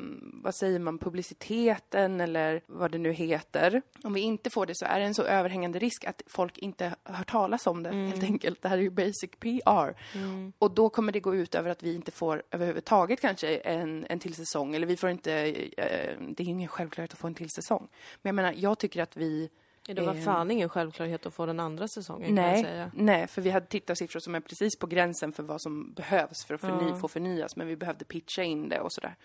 [0.42, 3.82] vad säger man, publiciteten eller vad det nu heter.
[4.04, 6.94] Om vi inte får det så är det en så överhängande risk att folk inte
[7.04, 8.62] hör talas om det helt enkelt.
[8.62, 9.96] Det här är ju basic PR.
[10.14, 10.52] Mm.
[10.58, 14.18] Och då kommer det gå ut över att vi inte får överhuvudtaget kanske en, en
[14.18, 14.74] till säsong.
[14.74, 17.88] Eller vi får inte, eh, det är ju ingen självklarhet att få en till säsong.
[18.22, 19.50] Men jag menar, jag tycker att vi
[19.96, 20.20] Det var Eh.
[20.20, 22.90] fan ingen självklarhet att få den andra säsongen kan jag Nej, säga.
[22.94, 26.54] nej, för vi hade tittarsiffror som är precis på gränsen för vad som behövs för
[26.54, 26.96] att förny, Ja.
[26.96, 29.16] få förnyas, men vi behövde pitcha in det och sådär.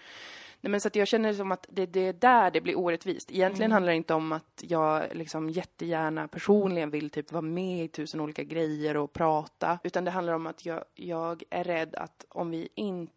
[0.61, 3.31] Nej, men så att jag känner som att det, det är där det blir orättvist.
[3.31, 7.87] Egentligen handlar det inte om att jag liksom jättegärna personligen vill typ vara med i
[7.87, 12.25] tusen olika grejer och prata, utan det handlar om att jag, jag är rädd att
[12.29, 13.13] om vi inte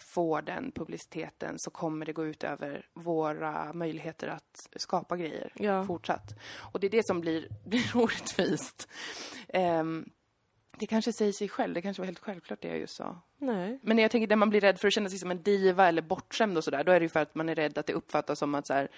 [0.00, 5.84] får den publiciteten så kommer det gå ut över våra möjligheter att skapa grejer Ja.
[5.84, 6.34] fortsatt.
[6.72, 8.88] Och det är det som blir, blir orättvist.
[9.48, 10.08] Ehm,
[10.78, 13.16] det kanske säger sig själv, det kanske var helt självklart det jag just sa.
[13.38, 13.78] Nej.
[13.82, 16.02] Men jag tänker när man blir rädd för att känna sig som en diva eller
[16.02, 18.38] bortskämd och sådär, då är det ju för att man är rädd att det uppfattas
[18.38, 18.88] som att så här,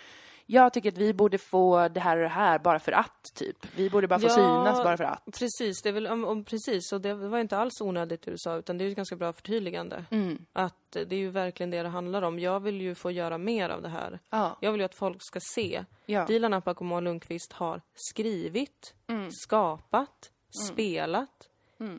[0.46, 3.56] jag tycker att vi borde få det här och det här bara för att, typ.
[3.76, 4.30] Vi borde bara få Ja.
[4.34, 5.24] synas bara för att.
[5.38, 8.38] Precis, det är väl, om, om, precis, och det var inte alls onödigt det du
[8.38, 10.04] sa, utan det är ett ganska bra förtydligande.
[10.10, 10.38] Mm.
[10.52, 12.38] Att det är ju verkligen det det handlar om.
[12.38, 14.18] Jag vill ju få göra mer av det här.
[14.30, 14.56] Ja.
[14.60, 15.84] Jag vill ju att folk ska se.
[16.06, 16.26] Ja.
[16.26, 19.28] Dilan Apak och Moa Lundqvist har skrivit, Mm.
[19.32, 20.30] skapat,
[20.72, 21.48] spelat.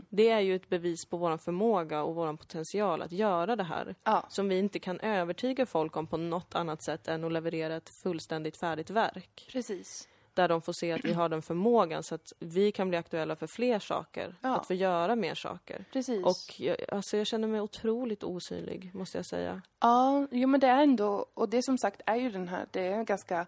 [0.09, 3.95] Det är ju ett bevis på vår förmåga och vår potential att göra det här.
[4.03, 4.25] Ja.
[4.29, 7.89] Som vi inte kan övertyga folk om på något annat sätt än att leverera ett
[7.89, 9.49] fullständigt färdigt verk.
[9.51, 10.07] Precis.
[10.33, 13.35] Där de får se att vi har den förmågan så att vi kan bli aktuella
[13.35, 14.35] för fler saker.
[14.41, 14.55] Ja.
[14.55, 15.85] Att få göra mer saker.
[15.93, 16.25] Precis.
[16.25, 19.61] Och jag, alltså jag känner mig otroligt osynlig, måste jag säga.
[19.79, 22.87] Ja, jo men det är ändå, och det som sagt är ju den här, det
[22.87, 23.47] är ganska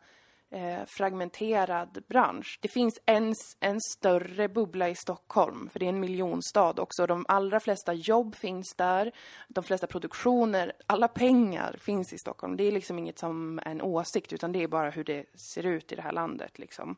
[0.51, 2.60] eh, fragmenterad bransch.
[2.62, 7.07] Det finns en, en större bubbla i Stockholm, för det är en miljonstad också.
[7.07, 9.12] De allra flesta jobb finns där,
[9.47, 12.57] de flesta produktioner, alla pengar finns i Stockholm.
[12.57, 15.91] Det är liksom inget som en åsikt, utan det är bara hur det ser ut
[15.91, 16.97] i det här landet liksom.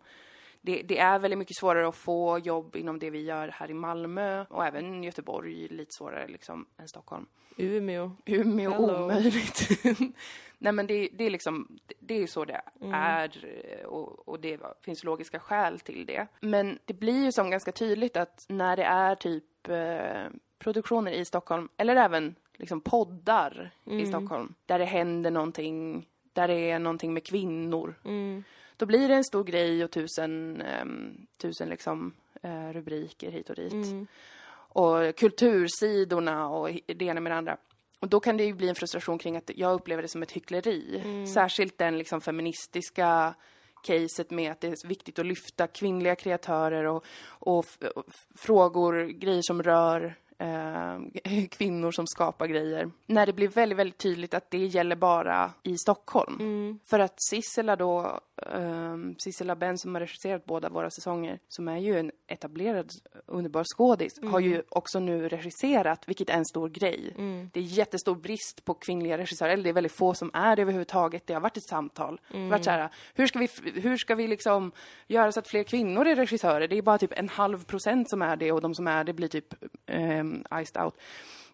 [0.62, 3.74] Det, det är väldigt mycket svårare att få jobb inom det vi gör här i
[3.74, 7.26] Malmö och även Göteborg lite svårare liksom än Stockholm.
[7.58, 8.12] Umeå.
[8.26, 9.04] Umeå Hello.
[9.04, 9.70] omöjligt.
[10.58, 11.68] Nej men det, det är liksom,
[12.00, 12.94] det- är så det Mm.
[12.94, 13.46] är
[13.80, 16.28] eh, och, och det finns logiska skäl till det.
[16.42, 21.26] Men det blir ju som ganska tydligt att när det är typ eh, produktioner i
[21.26, 24.00] Stockholm, eller även liksom poddar Mm.
[24.00, 28.44] i Stockholm, där det händer någonting, där det är någonting med kvinnor, Mm.
[28.80, 33.56] Då blir det en stor grej och tusen, ehm, tusen liksom, eh, rubriker hit och
[33.56, 34.08] dit Mm.
[34.52, 37.58] och kultursidorna och det ena med det andra.
[38.00, 40.32] Och då kan det ju bli en frustration kring att jag upplever det som ett
[40.32, 41.04] hyckleri.
[41.34, 43.36] Särskilt den liksom feministiska
[43.84, 47.66] caset med att det är viktigt att lyfta kvinnliga kreatörer och, och,
[47.96, 51.00] och frågor, grejer som rör eh,
[51.52, 52.92] kvinnor som skapar grejer.
[53.06, 56.38] När det blir väldigt, väldigt tydligt att det gäller bara i Stockholm.
[56.40, 56.80] Mm.
[56.86, 61.78] För att Sissela då, um, Sissela Ben som har regisserat båda våra säsonger, som är
[61.78, 62.92] ju en etablerad
[63.26, 67.14] underbar skådis, har ju också nu regisserat, vilket är en stor grej.
[67.54, 70.62] Det är jättestor brist på kvinnliga regissörer, eller det är väldigt få som är det
[70.62, 71.28] överhuvudtaget.
[71.28, 72.22] Det har varit ett samtal.
[72.32, 74.72] Det har varit så här, hur ska vi, hur ska vi liksom
[75.08, 76.68] göra så att fler kvinnor är regissörer?
[76.68, 79.14] Det är bara typ en halv procent som är det och de som är det
[79.14, 79.54] blir typ
[79.92, 80.94] um, iced out.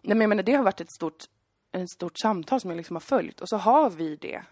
[0.02, 1.24] Nej men jag menar, det har varit ett stort,
[1.76, 4.42] ett stort samtal som jag liksom har följt och så har vi det.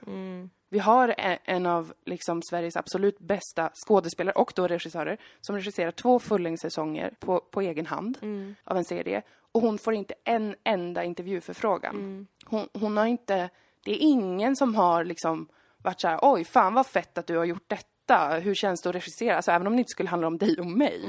[0.75, 5.91] Vi har e- en av liksom Sveriges absolut bästa skådespelare och då regissörer som regisserar
[5.91, 8.19] två fullängdssäsonger på, på egen hand
[8.65, 9.23] av en serie.
[9.53, 12.27] Och hon får inte en enda intervjuförfrågan.
[12.45, 13.51] Hon, hon har inte,
[13.85, 17.37] det är ingen som har liksom varit så här, oj fan vad fett att du
[17.37, 18.29] har gjort detta.
[18.29, 19.37] Hur känns det att regissera?
[19.37, 21.01] Alltså även om det inte skulle handla om dig och mig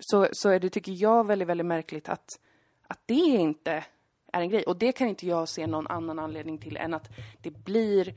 [0.00, 2.40] så, så är det, tycker jag, väldigt, väldigt märkligt att,
[2.88, 3.84] att det inte
[4.32, 4.62] är en grej.
[4.62, 7.08] Och det kan inte jag se någon annan anledning till än att
[7.42, 8.14] det blir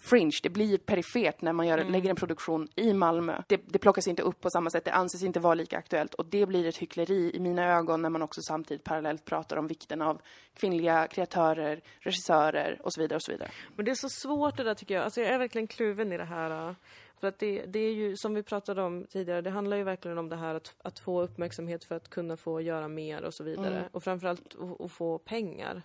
[0.00, 3.42] fringe, det blir perifert när man gör, lägger en produktion i Malmö.
[3.46, 6.26] Det, det plockas inte upp på samma sätt, det anses inte vara lika aktuellt och
[6.26, 10.02] det blir ett hyckleri i mina ögon när man också samtidigt parallellt pratar om vikten
[10.02, 10.20] av
[10.54, 13.50] kvinnliga kreatörer, regissörer och så vidare och så vidare.
[13.76, 15.04] Men det är så svårt det där tycker jag.
[15.04, 16.68] Alltså jag är verkligen kluven i det här.
[16.68, 16.74] äh,
[17.20, 20.18] För att det, det är ju, som vi pratade om tidigare, det handlar ju verkligen
[20.18, 23.44] om det här att, att få uppmärksamhet för att kunna få göra mer och så
[23.44, 23.88] vidare.
[23.92, 25.82] Och framförallt att få pengar.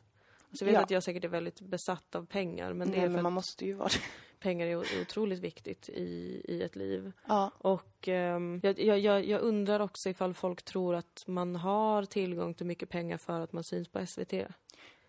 [0.54, 0.82] Så jag vet Ja.
[0.84, 3.66] att jag säkert är väldigt besatt av pengar, men det Nej, är men man måste
[3.66, 4.00] ju vara det.
[4.40, 7.12] pengar är otroligt viktigt i, i ett liv.
[7.28, 7.52] Ja.
[7.58, 12.66] Och ehm, jag, jag, jag, undrar också ifall folk tror att man har tillgång till
[12.66, 14.34] mycket pengar för att man syns på SVT.
[14.34, 14.48] ja,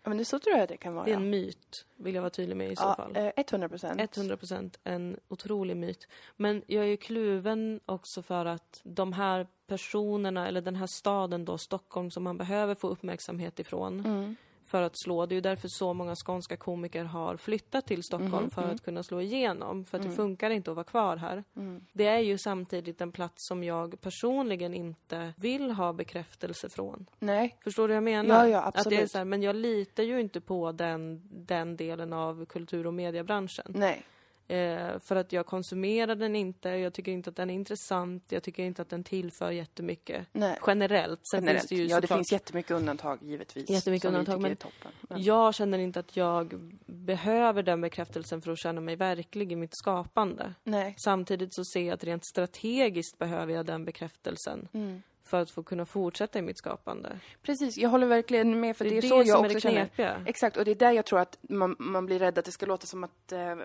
[0.03, 1.05] men det så tror jag det kan vara.
[1.05, 3.15] Det är en myt, vill jag vara tydlig med i så ja, fall.
[3.15, 4.17] eh, 100 procent.
[4.17, 6.07] 100 procent en otrolig myt.
[6.37, 11.45] Men jag är ju kluven också för att de här personerna, eller den här staden
[11.45, 14.35] då, Stockholm, som man behöver få uppmärksamhet ifrån Mm.
[14.75, 15.25] För att slå.
[15.25, 18.83] Det är ju därför så många skånska komiker har flyttat till Stockholm Mm-hmm, för att
[18.83, 19.85] kunna slå igenom.
[19.85, 21.43] För att det funkar inte att vara kvar här.
[21.55, 21.85] Mm.
[21.93, 27.05] Det är ju samtidigt en plats som jag personligen inte vill ha bekräftelse från.
[27.19, 28.45] Nej, Förstår du vad jag menar?
[28.45, 29.11] Ja, ja, Att det är absolut.
[29.11, 33.65] så här, men jag litar ju inte på den, den delen av kultur och mediebranschen.
[33.67, 34.03] nej.
[34.47, 38.43] Eh, för att jag konsumerar den inte, jag tycker inte att den är intressant, jag
[38.43, 40.27] tycker inte att den tillför jättemycket.
[40.31, 40.59] Nej.
[40.67, 41.19] Generellt.
[41.23, 41.59] Sen Generellt.
[41.59, 43.69] finns det ju ja, det finns jättemycket undantag givetvis.
[43.69, 44.57] Jättemycket undantag, men.
[45.01, 46.53] Men, Jag känner inte att jag
[46.85, 50.53] behöver den bekräftelsen för att känna mig verklig i mitt skapande.
[50.63, 50.95] nej.
[50.97, 55.01] Samtidigt så ser jag att rent strategiskt behöver jag den bekräftelsen Mm.
[55.25, 57.19] För att få kunna fortsätta i mitt skapande.
[57.41, 59.89] Precis, jag håller verkligen med för Det är det så jag också känner.
[60.25, 62.65] Exakt, och det är där jag tror att man, man blir rädd att det ska
[62.65, 63.55] låta som att, eh,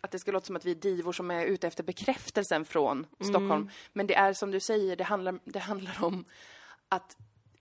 [0.00, 3.06] att det ska låta som att vi är divor som är ute efter bekräftelsen från
[3.20, 3.70] Stockholm.
[3.92, 6.24] Men det är som du säger, det handlar, det handlar om
[6.88, 7.16] att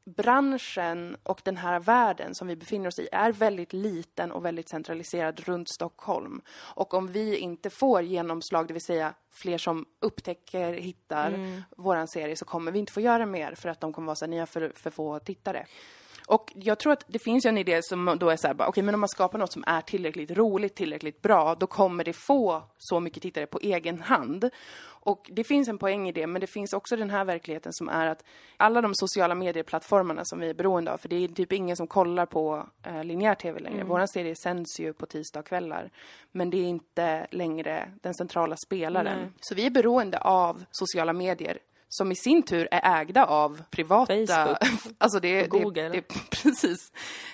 [0.06, 4.70] branschen och den här världen som vi befinner oss i är väldigt liten och väldigt
[4.70, 6.42] centraliserad runt Stockholm.
[6.50, 11.32] Och om vi inte får genomslag, det vill säga fler som upptäcker, hittar
[11.78, 14.26] våran serie, så kommer vi inte få göra mer för att de kommer vara så
[14.26, 15.66] här, ni har för, för få tittare.
[16.34, 18.68] Och jag tror att det finns ju en idé som då är så här, bara,
[18.68, 22.14] okej men om man skapar något som är tillräckligt roligt, tillräckligt bra, då kommer det
[22.14, 24.50] få så mycket tittare på egen hand.
[24.86, 27.90] Och det finns en poäng i det, men det finns också den här verkligheten som
[27.90, 28.24] är att
[28.58, 31.88] alla de sociala medieplattformarna som vi är beroende av, för det är typ ingen som
[31.88, 33.76] kollar på eh, linjär tv längre.
[33.76, 33.88] Mm.
[33.88, 35.92] Våran serie sänds ju på tisdagskvällar,
[36.32, 39.20] men det är inte längre den centrala spelaren.
[39.20, 39.32] Nej.
[39.42, 41.60] Så vi är beroende av sociala medier
[41.94, 44.14] som i sin tur är ägda av privata...
[44.14, 44.58] Facebook.
[44.98, 45.82] alltså det, Google.
[45.82, 46.02] Det, det,
[46.44, 46.92] precis.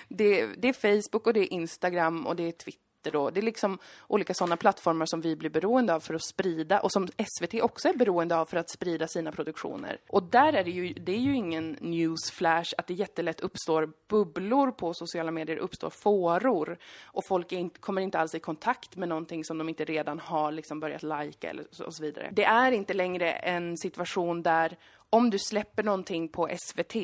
[0.08, 3.42] Det, det är Facebook och det är Instagram och det är Twitter och det är
[3.42, 7.62] liksom olika sådana plattformar som vi blir beroende av för att sprida och som SVT
[7.62, 10.00] också är beroende av för att sprida sina produktioner.
[10.08, 14.70] Och där är det ju, det är ju ingen newsflash att det jättelätt uppstår bubblor
[14.70, 19.44] på sociala medier, uppstår fåror och folk in, kommer inte alls i kontakt med någonting
[19.44, 22.30] som de inte redan har liksom börjat lajka eller så, och så vidare.
[22.32, 24.76] Det är inte längre en situation där
[25.10, 26.96] om du släpper någonting på SVT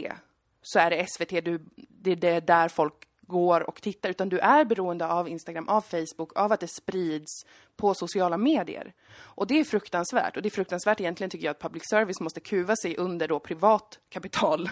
[0.62, 2.94] så är det SVT, du, det är där folk
[3.26, 7.46] går och tittar, utan du är beroende av Instagram, av Facebook, av att det sprids
[7.76, 8.92] på sociala medier.
[9.18, 10.36] Och det är fruktansvärt.
[10.36, 13.38] Och det är fruktansvärt egentligen tycker jag att public service måste kuva sig under då
[13.38, 14.70] privat kapital,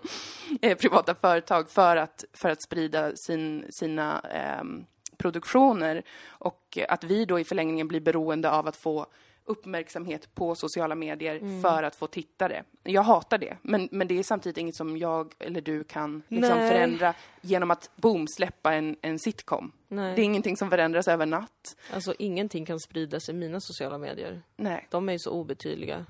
[0.62, 4.84] eh, privata företag, för att, för att sprida sin, sina ehm,
[5.16, 6.02] produktioner.
[6.26, 9.06] Och att vi då i förlängningen blir beroende av att få
[9.44, 12.64] uppmärksamhet på sociala medier för att få tittare.
[12.82, 16.58] Jag hatar det, men, men det är samtidigt inget som jag eller du kan liksom
[16.58, 16.70] Nej.
[16.70, 19.72] förändra genom att boom, släppa en, en sitcom.
[19.88, 20.14] Nej.
[20.14, 21.76] Det är ingenting som förändras över natt.
[21.94, 24.42] Alltså ingenting kan spridas i mina sociala medier.
[24.56, 24.86] Nej.
[24.90, 26.06] De är ju så obetydliga.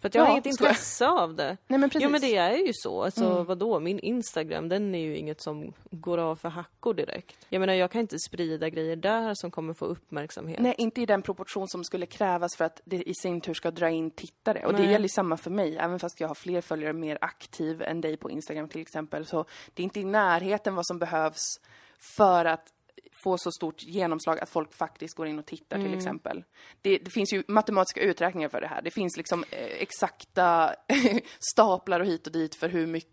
[0.00, 1.56] För att jag har Ja, inget ska jag- intresse av det.
[1.66, 2.02] Nej men precis.
[2.04, 3.02] Jo men det är ju så.
[3.04, 3.44] Alltså Mm.
[3.44, 7.36] vadå, min Instagram den är ju inget som går av för hackor direkt.
[7.48, 10.60] Jag menar jag kan inte sprida grejer där som kommer få uppmärksamhet.
[10.60, 13.70] Nej, inte i den proportion som skulle krävas för att det i sin tur ska
[13.70, 14.66] dra in tittare.
[14.66, 14.90] Och det Nej.
[14.92, 18.16] gäller ju samma för mig, även fast jag har fler följare, mer aktiv än dig
[18.16, 19.26] på Instagram till exempel.
[19.26, 21.60] Så det är inte i närheten vad som behövs
[22.16, 22.72] för att
[23.22, 25.88] få så stort genomslag att folk faktiskt går in och tittar Mm.
[25.88, 26.44] till exempel.
[26.82, 28.82] Det, det finns ju matematiska uträkningar för det här.
[28.82, 30.74] Det finns liksom eh, exakta
[31.52, 33.10] staplar och hit och dit för hur mycket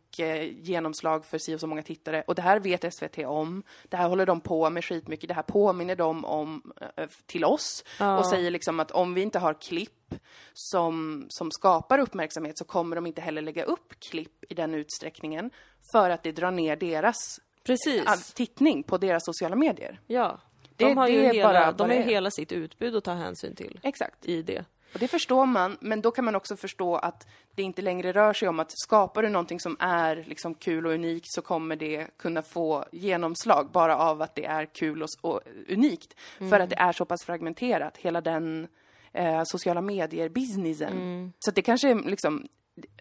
[0.68, 2.24] genomslag för si och så många tittare.
[2.28, 3.64] Och det här vet SVT om.
[3.90, 5.28] Det här håller de på med skitmycket.
[5.28, 8.18] Det här påminner de om eh, till oss Ja.
[8.18, 10.16] och säger liksom att om vi inte har klipp
[10.54, 15.52] som, som skapar uppmärksamhet så kommer de inte heller lägga upp klipp i den utsträckningen
[15.92, 18.34] för att det drar ner deras Precis.
[18.34, 20.00] tittning på deras sociala medier.
[20.08, 20.40] Ja.
[20.78, 23.04] Det- De har ju det hela, bara de har ju det hela sitt utbud att
[23.04, 24.26] ta hänsyn till Exakt.
[24.26, 24.66] i det.
[24.94, 28.34] Och det förstår man, men då kan man också förstå att det inte längre rör
[28.34, 32.08] sig om att skapar du någonting som är liksom kul och unikt så kommer det
[32.18, 36.14] kunna få genomslag bara av att det är kul och, och unikt.
[36.38, 38.68] För att det är så pass fragmenterat, hela den
[39.14, 41.32] eh, sociala medier-businessen.
[41.40, 42.48] Så att det kanske är liksom,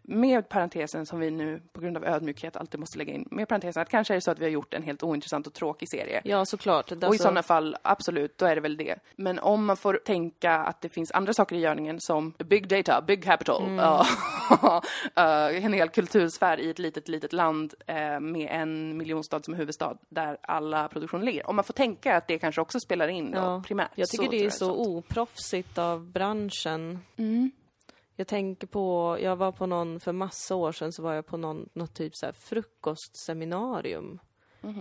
[0.07, 3.83] med parentesen som vi nu på grund av ödmjukhet alltid måste lägga in, med parentesen
[3.83, 6.21] att kanske är det så att vi har gjort en helt ointressant och tråkig serie.
[6.25, 6.89] Ja, såklart.
[6.89, 8.97] Det- Och i alltså- sådana fall, absolut, då är det väl det.
[9.17, 13.03] Men om man får tänka att det finns andra saker i görningen som big data,
[13.07, 14.07] big capital, ja,
[15.17, 19.97] eh, en hel kultursfär i ett litet, litet land eh, med en miljonstad som huvudstad
[20.09, 21.49] där alla produktioner ligger.
[21.49, 23.63] Om man får tänka att det kanske också spelar in Ja.
[23.67, 23.91] primärt.
[23.95, 24.87] Jag tycker så det är så sånt.
[24.89, 26.99] oproffsigt av branschen.
[27.17, 27.51] Mm.
[28.17, 31.37] Jag tänker på, jag var på någon, för massa år sedan så var jag på
[31.37, 34.19] någon, något typ så frukostseminarium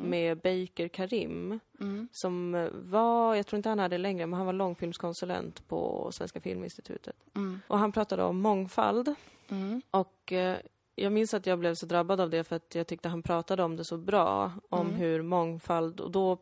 [0.03, 1.59] med Baker Karim.
[1.79, 2.07] Mm.
[2.11, 6.41] Som var, jag tror inte han hade det längre, men han var långfilmskonsulent på Svenska
[6.41, 7.15] Filminstitutet.
[7.35, 7.59] Mm.
[7.67, 9.15] Och han pratade om mångfald.
[9.49, 9.81] Mm.
[9.91, 10.57] Och eh,
[10.95, 13.63] jag minns att jag blev så drabbad av det för att jag tyckte han pratade
[13.63, 14.51] om det så bra.
[14.69, 14.93] Om Mm.
[14.99, 16.37] hur mångfald, och då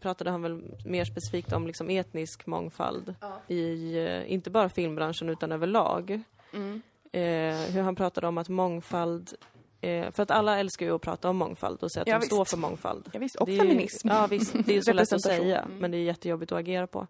[0.00, 3.14] pratade han väl mer specifikt om liksom etnisk mångfald.
[3.20, 3.54] Ja.
[3.54, 6.22] I, eh, inte bara filmbranschen utan överlag.
[6.52, 6.82] Mm.
[7.12, 9.34] Eh, hur han pratade om att mångfald
[9.82, 12.18] Eh, för att alla älskar ju att prata om mångfald och säga att Ja, de
[12.20, 12.32] visst.
[12.32, 13.10] står för mångfald.
[13.12, 14.08] Ja, visst, och Det feminism.
[14.08, 15.78] Ju, ja visst, det är ju så lätt att säga, Mm.
[15.78, 17.06] men det är jättejobbigt att agera på.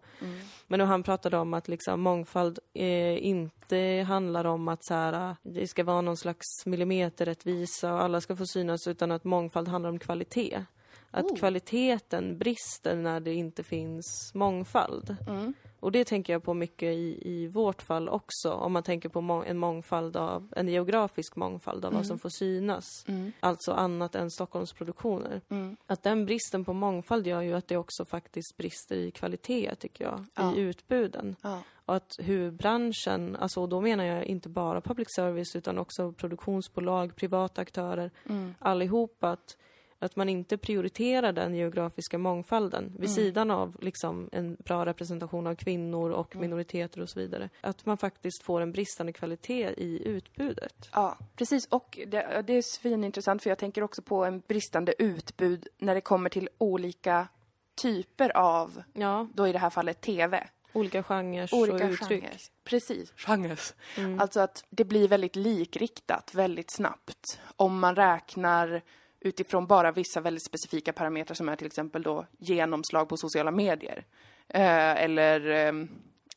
[0.67, 5.35] Men då han pratade om att liksom mångfald eh, inte handlar om att så här,
[5.43, 9.89] det ska vara någon slags millimeterrättvisa och alla ska få synas, utan att mångfald handlar
[9.89, 10.65] om kvalitet.
[11.11, 11.35] Att Oh.
[11.37, 15.15] kvaliteten brister när det inte finns mångfald.
[15.27, 15.53] Mm.
[15.81, 19.21] Och det tänker jag på mycket i, i vårt fall också, om man tänker på
[19.21, 22.83] må- en mångfald av, en geografisk mångfald av vad som får synas.
[23.07, 23.31] Mm.
[23.39, 25.41] Alltså annat än Stockholmsproduktioner.
[25.49, 25.77] Mm.
[25.87, 30.03] Att den bristen på mångfald gör ju att det också faktiskt brister i kvalitet, tycker
[30.05, 30.55] jag, Ja.
[30.55, 31.35] i utbuden.
[31.41, 31.59] Ja.
[31.85, 37.15] Och att hur branschen, alltså då menar jag inte bara public service utan också produktionsbolag,
[37.15, 38.55] privata aktörer, Mm.
[38.59, 39.57] allihopa, att,
[40.01, 43.15] att man inte prioriterar den geografiska mångfalden vid Mm.
[43.15, 46.41] sidan av liksom en bra representation av kvinnor och Mm.
[46.41, 47.49] minoriteter och så vidare.
[47.61, 50.89] Att man faktiskt får en bristande kvalitet i utbudet.
[50.93, 51.65] Ja, precis.
[51.67, 56.01] Och det, det är svinintressant för jag tänker också på en bristande utbud när det
[56.01, 57.27] kommer till olika
[57.81, 60.47] typer av, Ja, då i det här fallet TV.
[60.73, 62.21] olika genrer Olika och uttryck.
[62.23, 62.37] genrer.
[62.63, 63.13] Precis.
[63.15, 63.75] Genres.
[63.97, 64.19] Mm.
[64.19, 67.39] Alltså att det blir väldigt likriktat väldigt snabbt.
[67.55, 68.81] Om man räknar
[69.21, 74.05] utifrån bara vissa väldigt specifika parametrar som är till exempel då genomslag på sociala medier.
[74.47, 75.73] Eh, eller eh,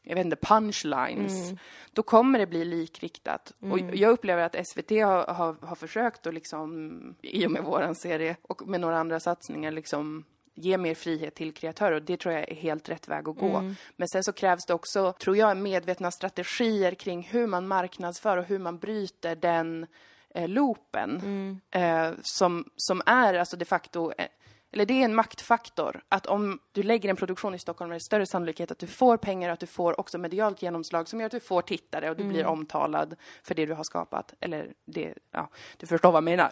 [0.03, 1.45] jag vet inte, punchlines.
[1.45, 1.59] Mm.
[1.93, 3.53] Då kommer det bli likriktat.
[3.61, 7.95] Och jag upplever att SVT har, har, har försökt att liksom, i och med våran
[7.95, 12.35] serie och med några andra satsningar liksom ge mer frihet till kreatörer och det tror
[12.35, 13.57] jag är helt rätt väg att gå.
[13.57, 13.75] Mm.
[13.97, 18.45] Men sen så krävs det också, tror jag, medvetna strategier kring hur man marknadsför och
[18.45, 19.87] hur man bryter den
[20.35, 21.61] eh, loopen Mm.
[21.71, 24.27] eh, som, som är alltså de facto eh,
[24.73, 28.01] eller det är en maktfaktor, att om du lägger en produktion i Stockholm är det
[28.01, 31.27] större sannolikhet att du får pengar och att du får också medialt genomslag som gör
[31.27, 34.35] att du får tittare och du blir omtalad för det du har skapat.
[34.41, 36.51] Eller det, ja, du förstår vad jag menar.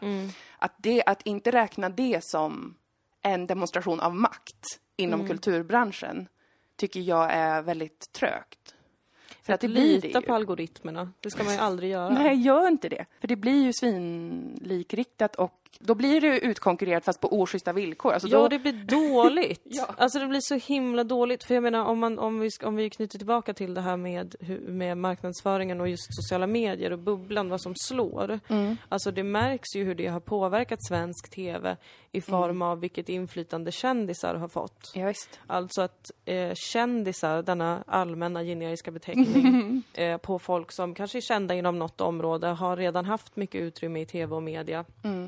[0.58, 2.74] Att, det, att inte räkna det som
[3.22, 4.66] en demonstration av makt
[4.96, 6.28] inom kulturbranschen
[6.76, 8.74] tycker jag är väldigt trögt.
[9.42, 11.12] För att det blir det Lita på algoritmerna.
[11.20, 12.08] Det ska man ju aldrig göra.
[12.08, 13.06] Nej, gör inte det.
[13.20, 18.12] För det blir ju svinlikriktat och då blir det utkonkurrerat fast på oschyssta villkor.
[18.12, 19.60] Alltså Ja, då, det blir dåligt.
[19.74, 19.94] Ja.
[19.98, 21.44] Alltså det blir så himla dåligt.
[21.44, 24.34] För jag menar, om, man, om, vi, om vi knyter tillbaka till det här med,
[24.62, 28.40] med marknadsföringen och just sociala medier och bubblan, vad som slår.
[28.48, 28.76] Mm.
[28.88, 31.76] Alltså det märks ju hur det har påverkat svensk TV
[32.12, 32.62] i form Mm.
[32.62, 34.92] av vilket inflytande kändisar har fått.
[34.94, 35.40] Ja, visst.
[35.46, 41.54] Alltså att eh, kändisar, denna allmänna generiska beteckning eh, på folk som kanske är kända
[41.54, 44.84] inom något område, har redan haft mycket utrymme i TV och media,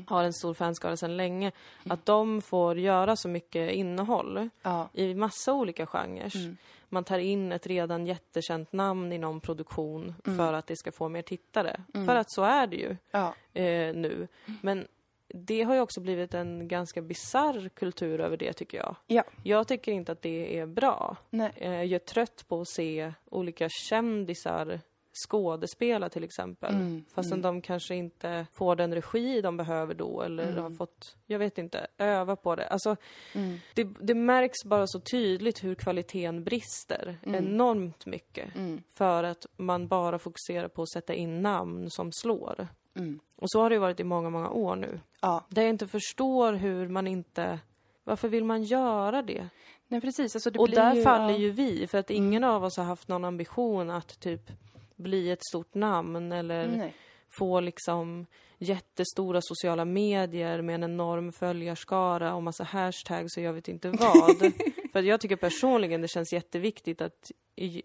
[0.07, 1.51] har en stor fanskara sedan länge,
[1.89, 4.89] att de får göra så mycket innehåll Ja.
[4.93, 6.55] i massa olika genrer.
[6.89, 11.09] Man tar in ett redan jättekänt namn i någon produktion för att det ska få
[11.09, 11.81] mer tittare.
[11.93, 13.33] För att så är det ju Ja.
[13.53, 14.27] eh, nu.
[14.61, 14.87] Men
[15.27, 18.95] det har ju också blivit en ganska bizarr kultur över det tycker jag.
[19.07, 19.23] Ja.
[19.43, 21.17] Jag tycker inte att det är bra.
[21.29, 21.51] Nej.
[21.55, 24.79] Eh, Jag är trött på att se olika kändisar
[25.27, 26.73] skådespela till exempel.
[26.75, 30.63] Mm, Fastän de kanske inte får den regi de behöver då eller Mm.
[30.63, 32.67] har fått, jag vet inte, öva på det.
[32.67, 32.95] Alltså,
[33.33, 33.57] Mm.
[33.73, 38.55] det, det märks bara så tydligt hur kvaliteten brister enormt mycket.
[38.55, 38.83] Mm.
[38.93, 42.67] För att man bara fokuserar på att sätta in namn som slår.
[42.95, 43.19] Mm.
[43.35, 44.99] Och så har det varit i många, många år nu.
[45.21, 45.45] Ja.
[45.49, 47.59] Där jag inte förstår hur man inte...
[48.03, 49.47] Varför vill man göra det?
[49.87, 50.35] Nej, precis.
[50.35, 51.37] Alltså, det och där ju, faller ja.
[51.37, 54.51] ju vi, för att ingen av oss har haft någon ambition att typ
[54.95, 56.93] bli ett stort namn eller Nej.
[57.37, 58.25] få liksom
[58.57, 64.37] jättestora sociala medier med en enorm följarskara och massa hashtags och jag vet inte vad.
[64.91, 67.31] för jag tycker personligen det känns jätteviktigt att,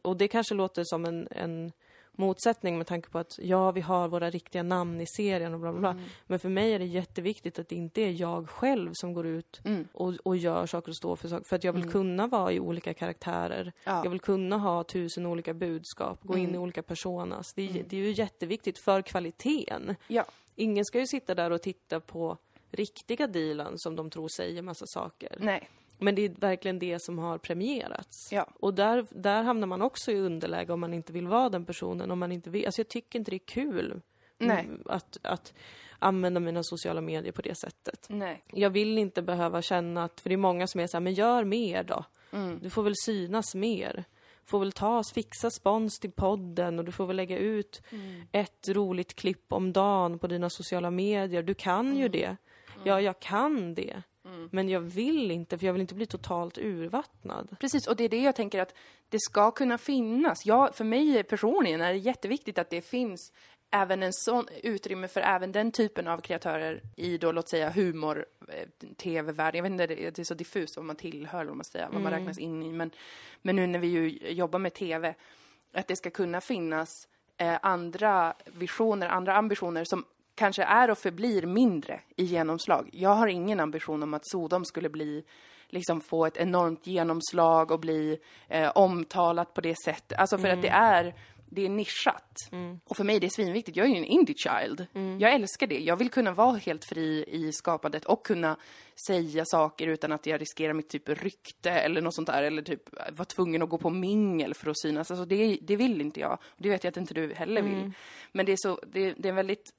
[0.02, 1.72] och det kanske låter som en, en
[2.12, 5.72] motsättning med tanke på att ja, vi har våra riktiga namn i serien och bla
[5.72, 5.90] bla bla.
[5.90, 6.04] Mm.
[6.26, 9.60] Men för mig är det jätteviktigt att det inte är jag själv som går ut
[9.64, 9.88] Mm.
[9.92, 11.44] och, och gör saker och står för saker.
[11.48, 13.72] För att jag vill kunna vara i olika karaktärer.
[13.84, 14.00] Ja.
[14.04, 16.60] Jag vill kunna ha tusen olika budskap, gå in i Mm.
[16.62, 17.52] olika personas.
[17.54, 19.96] Det är, det är ju jätteviktigt för kvaliteten.
[20.08, 20.24] Ja.
[20.56, 22.38] Ingen ska ju sitta där och titta på
[22.70, 25.36] riktiga Dilan som de tror säger massa saker.
[25.40, 25.68] Nej.
[26.00, 28.32] Men det är verkligen det som har premierats.
[28.32, 28.46] Ja.
[28.60, 32.10] Och där, där hamnar man också i underläge om man inte vill vara den personen.
[32.10, 32.66] Om man inte vill.
[32.66, 34.00] Alltså jag tycker inte det är kul
[34.38, 34.64] Nej.
[34.64, 35.54] mm, Att, att
[35.98, 38.06] använda mina sociala medier på det sättet.
[38.10, 38.42] Nej.
[38.52, 41.14] Jag vill inte behöva känna att, för det är många som är så här, men
[41.14, 42.04] gör mer då.
[42.32, 42.58] Mm.
[42.62, 44.04] Du får väl synas mer.
[44.44, 48.22] Får väl ta, fixa spons till podden och du får väl lägga ut Mm.
[48.32, 51.42] ett roligt klipp om dagen på dina sociala medier.
[51.42, 51.98] Du kan Mm.
[51.98, 52.36] ju det.
[52.84, 54.02] Ja, jag kan det.
[54.50, 57.56] Men jag vill inte, för jag vill inte bli totalt urvattnad.
[57.60, 58.74] Precis, och det är det jag tänker att
[59.08, 60.46] det ska kunna finnas.
[60.46, 63.32] Ja, för mig personligen är det jätteviktigt att det finns
[63.70, 68.26] även en sån utrymme för även den typen av kreatörer i då, låt säga humor,
[68.48, 69.56] eh, tv-världen.
[69.58, 72.12] Jag vet inte, det är så diffust vad man tillhör, vad man säger, vad man
[72.12, 72.72] räknas in i.
[72.72, 72.90] Men,
[73.42, 75.14] men nu när vi ju jobbar med tv,
[75.72, 80.04] att det ska kunna finnas eh, andra visioner, andra ambitioner som
[80.40, 82.90] kanske är och förblir mindre i genomslag.
[82.92, 85.24] Jag har ingen ambition om att Sodom skulle bli
[85.68, 90.18] liksom få ett enormt genomslag och bli eh, omtalat på det sättet.
[90.18, 91.14] Alltså för att det är
[91.52, 92.38] det är nischat.
[92.84, 93.76] Och för mig är det svinviktigt.
[93.76, 94.86] Jag är ju en indie child.
[95.20, 95.78] Jag älskar det.
[95.78, 98.56] Jag vill kunna vara helt fri i skapandet och kunna
[99.06, 102.42] säga saker utan att jag riskerar mitt typ rykte eller något sånt där.
[102.42, 105.10] Eller typ vara tvungen att gå på mingel för att synas.
[105.10, 106.32] Alltså det, det vill inte jag.
[106.32, 107.92] Och det vet jag att inte du heller vill.
[108.32, 109.70] Men det är, så, det, det är en väldigt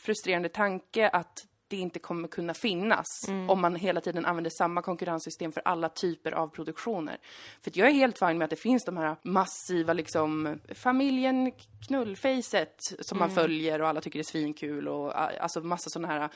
[0.00, 3.06] frustrerande tanke att det inte kommer kunna finnas
[3.48, 7.18] om man hela tiden använder samma konkurrenssystem för alla typer av produktioner.
[7.62, 11.52] För jag är helt fine med att det finns de här massiva liksom familjen
[11.86, 16.28] knullfacet som man följer och alla tycker är svinkul och alltså massa sådana här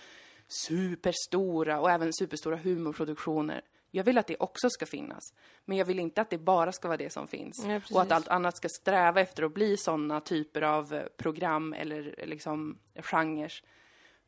[0.49, 3.61] superstora och även superstora humorproduktioner.
[3.95, 5.23] Jag vill att det också ska finnas.
[5.65, 7.65] Men jag vill inte att det bara ska vara det som finns.
[7.65, 7.97] Precis.
[7.97, 12.15] och att allt annat ska sträva efter att bli sådana typer av eh, program eller
[12.19, 13.53] eh, liksom genrer.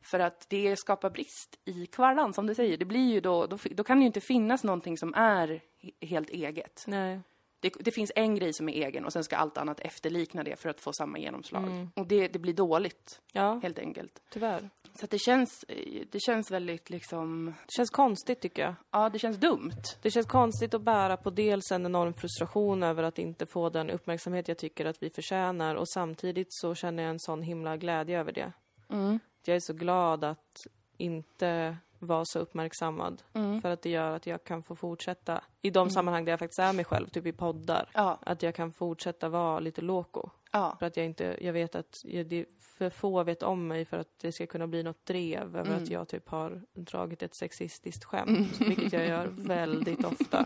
[0.01, 2.77] För att det skapar brist i kvarnan, som du säger.
[2.77, 6.05] Det blir ju då, då, då kan det ju inte finnas någonting som är he-
[6.07, 6.83] helt eget.
[6.87, 7.19] Nej.
[7.59, 10.55] Det, det finns en grej som är egen och sen ska allt annat efterlikna det
[10.59, 11.63] för att få samma genomslag.
[11.63, 11.89] Mm.
[11.95, 14.21] Och det, det blir dåligt, Ja, helt enkelt.
[14.29, 14.69] tyvärr.
[14.99, 18.75] Så det känns, eh, det känns väldigt liksom, Det känns konstigt tycker jag.
[18.91, 19.81] ja det känns dumt.
[20.01, 23.89] Det känns konstigt att bära på dels en enorm frustration över att inte få den
[23.89, 28.19] uppmärksamhet jag tycker att vi förtjänar och samtidigt så känner jag en sån himla glädje
[28.19, 28.51] över det.
[28.89, 29.19] Mm.
[29.45, 30.67] Jag är så glad att
[30.97, 33.61] inte vara så uppmärksammad Mm.
[33.61, 36.59] för att det gör att jag kan få fortsätta i de sammanhang där jag faktiskt
[36.59, 37.89] är mig själv, typ i poddar.
[37.93, 40.29] Ja, Att jag kan fortsätta vara lite loco.
[40.51, 42.45] ja, För att jag inte, jag vet att jag, det,
[42.77, 45.83] för få vet om mig för att det ska kunna bli något drev över Mm.
[45.83, 50.45] att jag typ har dragit ett sexistiskt skämt, vilket jag gör väldigt ofta.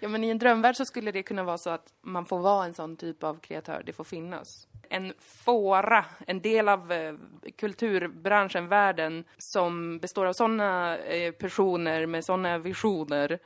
[0.00, 0.08] ja.
[0.08, 2.74] men i en drömvärld så skulle det kunna vara så att man får vara en
[2.74, 4.66] sån typ av kreatör, det får finnas.
[4.92, 7.14] En fåra, en del av eh,
[7.58, 13.38] kulturbranschen, världen, som består av såna eh, personer med såna visioner,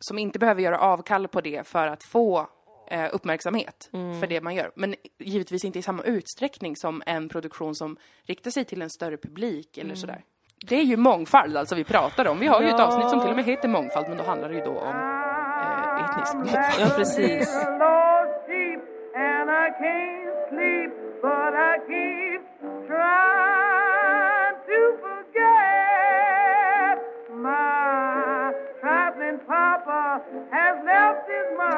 [0.00, 2.48] som inte behöver göra avkall på det för att få
[2.90, 4.70] eh, uppmärksamhet för det man gör.
[4.74, 9.16] Men givetvis inte i samma utsträckning som en produktion som riktar sig till en större
[9.16, 10.24] publik eller sådär.
[10.68, 12.38] Det är ju mångfald alltså vi pratar om.
[12.38, 12.84] Vi har ju ett Ja.
[12.86, 16.04] avsnitt som till och med heter mångfald, men då handlar det ju då om eh,
[16.04, 16.74] etnisk mångfald.
[16.80, 17.54] Ja, precis.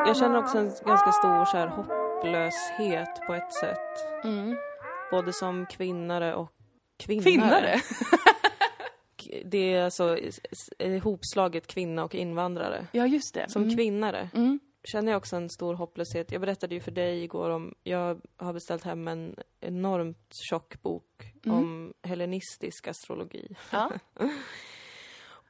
[0.07, 4.23] Jag känner också en ganska stor så här, hopplöshet på ett sätt.
[5.11, 6.53] Både som kvinnare och
[6.99, 7.25] kvinnare.
[7.31, 7.81] Finnare?
[9.45, 10.19] Det är alltså
[10.79, 12.87] ihopslaget kvinna och invandrare.
[12.93, 13.51] Ja, just det.
[13.51, 13.77] Som Mm.
[13.77, 14.61] kvinnare Mm.
[14.85, 16.33] känner jag också en stor hopplöshet.
[16.33, 21.33] Jag berättade ju för dig igår om, jag har beställt hem en enormt tjock bok
[21.47, 23.57] om hellenistisk astrologi.
[23.71, 23.91] Ja.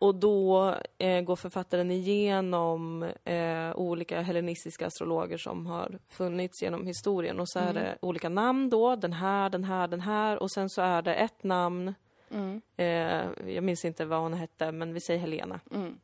[0.01, 7.41] Och då eh, går författaren igenom eh, olika hellenistiska astrologer som har funnits genom historien.
[7.41, 10.43] Och så är det olika namn då, den här, den här, den här.
[10.43, 11.95] Och sen så är det ett namn,
[12.33, 12.61] Mm.
[12.77, 15.61] eh, jag minns inte vad hon hette, men vi säger Helena.
[15.75, 15.99] Mm.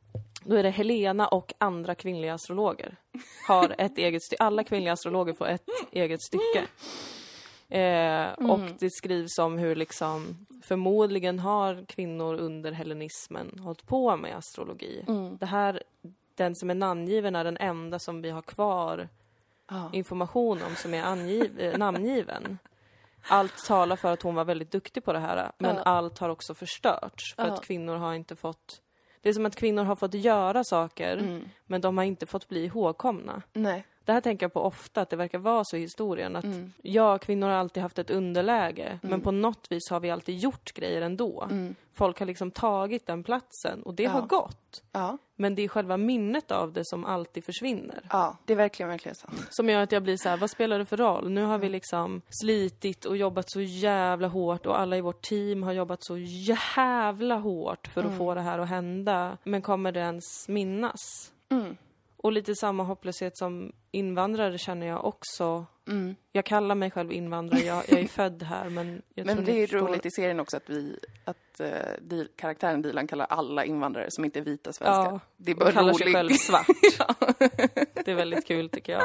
[0.44, 2.97] Då är det Helena och andra kvinnliga astrologer.
[3.49, 4.22] Har ett eget.
[4.38, 6.66] Alla kvinnliga astrologer får ett eget stycke.
[7.68, 14.36] Eh, Och det skrivs om hur liksom förmodligen har kvinnor under hellenismen hållit på med
[14.36, 15.04] astrologi.
[15.40, 15.82] Det här,
[16.34, 19.08] den som är namngiven är den enda som vi har kvar
[19.70, 19.90] Ja.
[19.92, 22.58] information om som är angiv, eh, namngiven.
[23.28, 25.82] Allt talar för att hon var väldigt duktig på det här, men Ja.
[25.82, 27.52] allt har också förstörts för Ja.
[27.52, 28.80] att kvinnor har inte fått...
[29.20, 31.48] Det är som att kvinnor har fått göra saker, Mm.
[31.66, 33.42] men de har inte fått bli ihågkomna.
[33.52, 33.84] Nej.
[34.07, 36.36] Det här tänker jag på ofta, att det verkar vara så i historien.
[36.36, 36.72] Att Mm.
[36.82, 40.72] ja, kvinnor har alltid haft ett underläge, men på något vis har vi alltid gjort
[40.74, 41.48] grejer ändå.
[41.94, 44.11] Folk har liksom tagit den platsen och det Ja.
[44.11, 44.82] har gått.
[44.92, 45.18] Ja.
[45.36, 48.00] Men det är själva minnet av det som alltid försvinner.
[48.11, 49.46] ja, det är verkligen, verkligen sant.
[49.50, 51.30] Som gör att jag blir så här, vad spelar det för roll?
[51.30, 55.62] Nu har vi liksom slitit och jobbat så jävla hårt och alla i vårt team
[55.62, 59.38] har jobbat så jävla hårt för att få det här att hända.
[59.44, 61.32] Men kommer det ens minnas?
[61.50, 61.76] Mm.
[62.27, 65.66] Och lite samma hopplöshet som invandrare känner jag också.
[66.33, 69.79] Jag kallar mig själv invandrare, jag, jag är född här men Men det är förstår.
[69.89, 71.66] roligt i serien också att vi, att uh,
[72.01, 75.12] Dil, karaktären Dilan kallar alla invandrare som inte är vita svenskar.
[75.12, 76.66] Ja, det är bara kallar sig själv svart.
[78.05, 79.03] Det är väldigt kul tycker jag.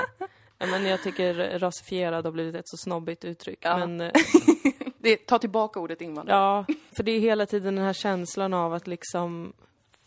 [0.57, 3.59] Ja, men jag tycker rasifierad har blivit ett så snobbigt uttryck.
[3.61, 3.77] Ja.
[3.77, 4.11] Men, eh,
[4.99, 6.37] Det, ta tillbaka ordet invandrare.
[6.37, 6.65] ja,
[6.95, 9.53] för det är hela tiden den här känslan av att liksom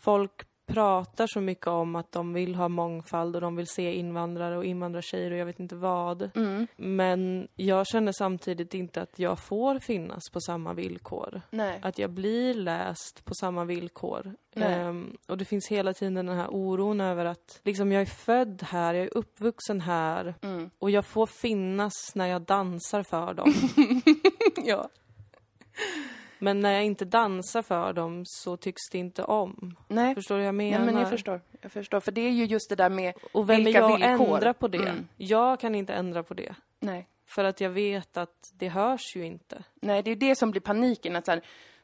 [0.03, 4.57] folk pratar så mycket om att de vill ha mångfald och de vill se invandrare
[4.57, 6.29] och invandrartjejer och jag vet inte vad.
[6.35, 6.67] Mm.
[6.75, 11.41] Men jag känner samtidigt inte att jag får finnas på samma villkor.
[11.49, 11.79] Nej.
[11.81, 14.35] Att jag blir läst på samma villkor.
[14.55, 18.63] Ehm, och det finns hela tiden den här oron över att liksom jag är född
[18.63, 20.69] här, jag är uppvuxen här Mm.
[20.79, 23.53] och jag får finnas när jag dansar för dem.
[24.65, 24.89] Ja.
[26.45, 29.75] Men när jag inte dansar för dem så tycks det inte om.
[29.87, 30.15] Nej.
[30.15, 30.85] Förstår du vad jag Ja, menar?
[30.85, 31.41] men jag förstår.
[31.61, 31.99] Jag förstår.
[31.99, 34.35] För det är ju just det där med Och vem vilka är jag villkor?
[34.35, 34.77] ändra på det?
[34.77, 35.07] Mm.
[35.17, 36.55] Jag kan inte ändra på det.
[36.79, 37.07] Nej.
[37.27, 39.63] För att jag vet att det hörs ju inte.
[39.81, 41.15] Nej, det är det som blir paniken.
[41.15, 41.41] Att så här,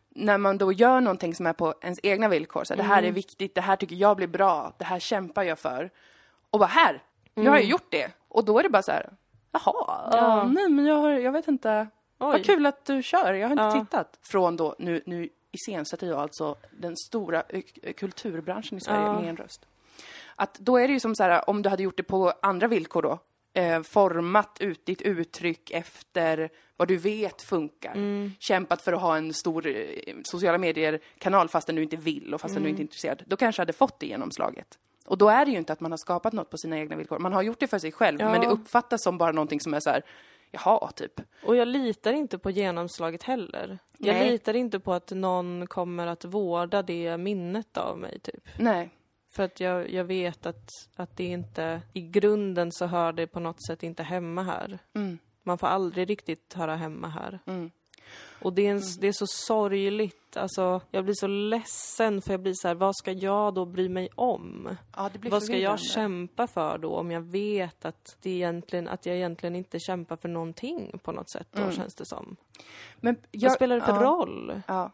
[0.10, 2.64] när man då gör någonting som är på ens egna villkor.
[2.64, 5.44] Så här, Det här är viktigt, det här tycker jag blir bra, det här kämpar
[5.44, 5.90] jag för.
[6.52, 7.04] Och bara här,
[7.36, 8.12] nu har jag gjort det.
[8.28, 9.10] Och då är det bara så här,
[9.52, 10.44] jaha, Ja.
[10.44, 11.88] nej men jag, har, jag vet inte.
[12.22, 12.28] Oj.
[12.32, 13.84] Vad kul att du kör, jag har inte Ja.
[13.86, 14.20] tittat.
[14.22, 17.44] Från då, nu, nu iscensätter jag alltså den stora
[17.98, 19.20] kulturbranschen i Sverige Ja.
[19.20, 19.66] med en röst.
[20.36, 22.68] Att då är det ju som så här, om du hade gjort det på andra
[22.68, 23.20] villkor då,
[23.54, 27.94] eh, format ut ditt uttryck efter vad du vet funkar.
[28.40, 29.76] Kämpat för att ha en stor eh,
[30.24, 33.24] sociala medier-kanal fastän du inte vill och fastän du inte är intresserad.
[33.28, 34.68] Då kanske hade fått det genomslaget.
[35.06, 37.20] Och då är det ju inte att man har skapat något på sina egna villkor.
[37.20, 38.32] Man har gjort det för sig själv, Ja.
[38.32, 40.04] men det uppfattas som bara någonting som är så här,
[40.52, 41.22] jaha, typ.
[41.46, 43.80] Och jag litar inte på genomslaget heller.
[43.98, 44.32] Jag Nej.
[44.32, 48.48] litar inte på att någon kommer att vårda det minnet av mig, typ.
[48.60, 48.90] Nej.
[49.32, 51.82] För att jag, jag vet att, att det inte...
[51.94, 54.80] I grunden så hör det på något sätt inte hemma här.
[54.96, 55.18] Mm.
[55.44, 57.40] Man får aldrig riktigt höra hemma här.
[57.46, 57.72] Mm.
[58.42, 60.38] Och det är, en, det är så sorgligt.
[60.38, 63.90] Alltså, jag blir så ledsen för jag blir så här, vad ska jag då bry
[63.90, 64.76] mig om?
[64.96, 69.16] Ja, Vad ska jag kämpa för då om jag vet att, det egentligen, att jag
[69.16, 72.36] egentligen inte kämpar för någonting på något sätt då, känns det som.
[73.00, 74.02] Men Vad spelar det för ja.
[74.02, 74.62] roll?
[74.68, 74.92] Ja.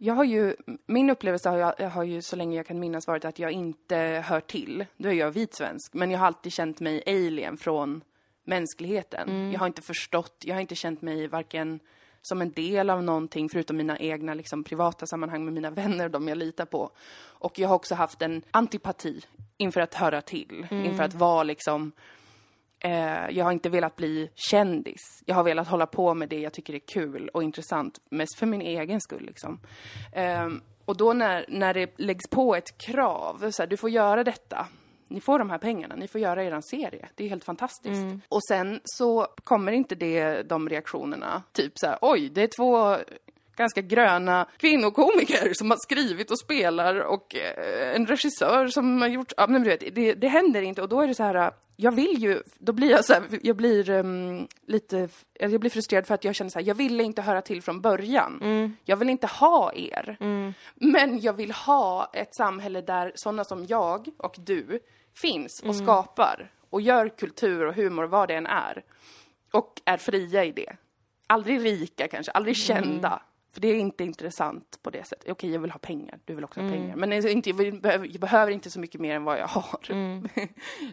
[0.00, 0.56] Jag har ju,
[0.86, 3.96] min upplevelse har, jag, har ju så länge jag kan minnas varit att jag inte
[4.26, 4.86] hör till.
[4.96, 8.00] Då är jag vit svensk, men jag har alltid känt mig alien från
[8.44, 9.52] mänskligheten.
[9.52, 11.80] Jag har inte förstått, jag har inte känt mig varken
[12.22, 16.28] som en del av någonting förutom mina egna liksom, privata sammanhang med mina vänner, de
[16.28, 16.90] jag litar på.
[17.18, 19.20] Och jag har också haft en antipati
[19.56, 21.92] inför att höra till, inför att vara liksom
[22.80, 25.22] Eh, jag har inte velat bli kändis.
[25.26, 28.46] Jag har velat hålla på med det jag tycker är kul och intressant, mest för
[28.46, 29.24] min egen skull.
[29.26, 29.60] Liksom.
[30.12, 30.48] Eh,
[30.84, 34.66] och då när, när det läggs på ett krav, så här, du får göra detta,
[35.08, 37.08] ni får de här pengarna, ni får göra er serie.
[37.14, 38.02] Det är helt fantastiskt.
[38.28, 42.96] Och sen så kommer inte det, de reaktionerna, typ så här, oj, det är två
[43.58, 49.32] ganska gröna kvinnokomiker som har skrivit och spelar och eh, en regissör som har gjort,
[49.36, 51.92] ja men du vet, det, det händer inte och då är det så här, jag
[51.92, 56.14] vill ju, då blir jag så här, jag blir ehm, lite, jag blir frustrerad för
[56.14, 58.76] att jag känner så här, jag ville inte höra till från början.
[58.84, 60.16] Jag vill inte ha er.
[60.74, 64.80] Men jag vill ha ett samhälle där sådana som jag och du
[65.14, 68.84] finns och skapar och gör kultur och humor, vad det än är.
[69.52, 70.76] Och är fria i det.
[71.26, 73.22] Aldrig rika kanske, aldrig kända.
[73.52, 75.30] För det är inte intressant på det sättet.
[75.30, 76.96] Okej, jag vill ha pengar, du vill också ha pengar.
[76.96, 79.80] Men inte, jag, behöver, jag behöver inte så mycket mer än vad jag har.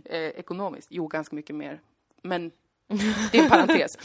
[0.05, 1.81] eh, ekonomiskt, jo ganska mycket mer.
[2.21, 2.51] Men
[3.31, 3.97] det är en parentes.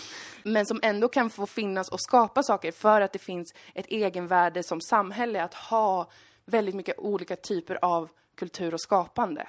[0.42, 4.62] Men som ändå kan få finnas och skapa saker för att det finns ett egenvärde
[4.62, 6.10] som samhälle att ha
[6.44, 8.08] väldigt mycket olika typer av
[8.40, 9.46] kultur och skapande.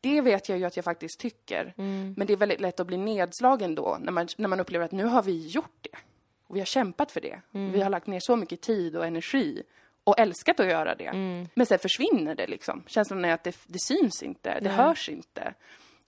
[0.00, 1.72] Det vet jag ju att jag faktiskt tycker.
[2.16, 4.92] Men det är väldigt lätt att bli nedslagen då när man, när man upplever att
[4.92, 5.98] nu har vi gjort det.
[6.46, 7.40] Och vi har kämpat för det.
[7.50, 9.62] Vi har lagt ner så mycket tid och energi
[10.04, 11.12] och älskat att göra det.
[11.54, 12.82] Men sen försvinner det liksom.
[12.86, 15.54] Känslan är att det, det syns inte, det hörs inte.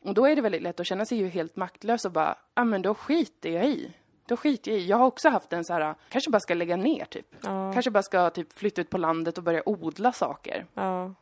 [0.03, 2.63] Och då är det väldigt lätt att känna sig ju helt maktlös och bara, ja
[2.63, 3.93] ah, men då skiter jag i.
[4.29, 4.87] Då skiter jag i.
[4.87, 7.27] Jag har också haft en så här, kanske bara ska lägga ner typ.
[7.43, 7.73] Ja.
[7.73, 10.67] Kanske bara ska typ flytta ut på landet och börja odla saker.
[10.75, 11.15] Ja.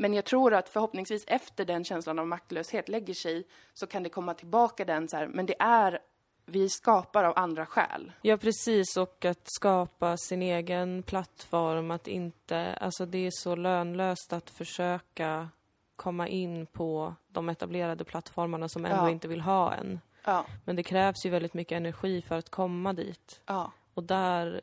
[0.00, 3.44] Men jag tror att förhoppningsvis efter den känslan av maktlöshet lägger sig
[3.74, 5.98] så kan det komma tillbaka den så här, men det är,
[6.46, 8.12] vi skapar av andra skäl.
[8.22, 8.96] Ja, precis.
[8.96, 11.90] Och att skapa sin egen plattform.
[11.90, 12.74] Att inte...
[12.80, 15.48] Alltså det är så lönlöst att försöka
[15.96, 19.10] komma in på de etablerade plattformarna som ändå Ja.
[19.10, 20.00] inte vill ha en.
[20.24, 23.40] Ja, Men det krävs ju väldigt mycket energi för att komma dit.
[23.46, 24.60] ja, Och där,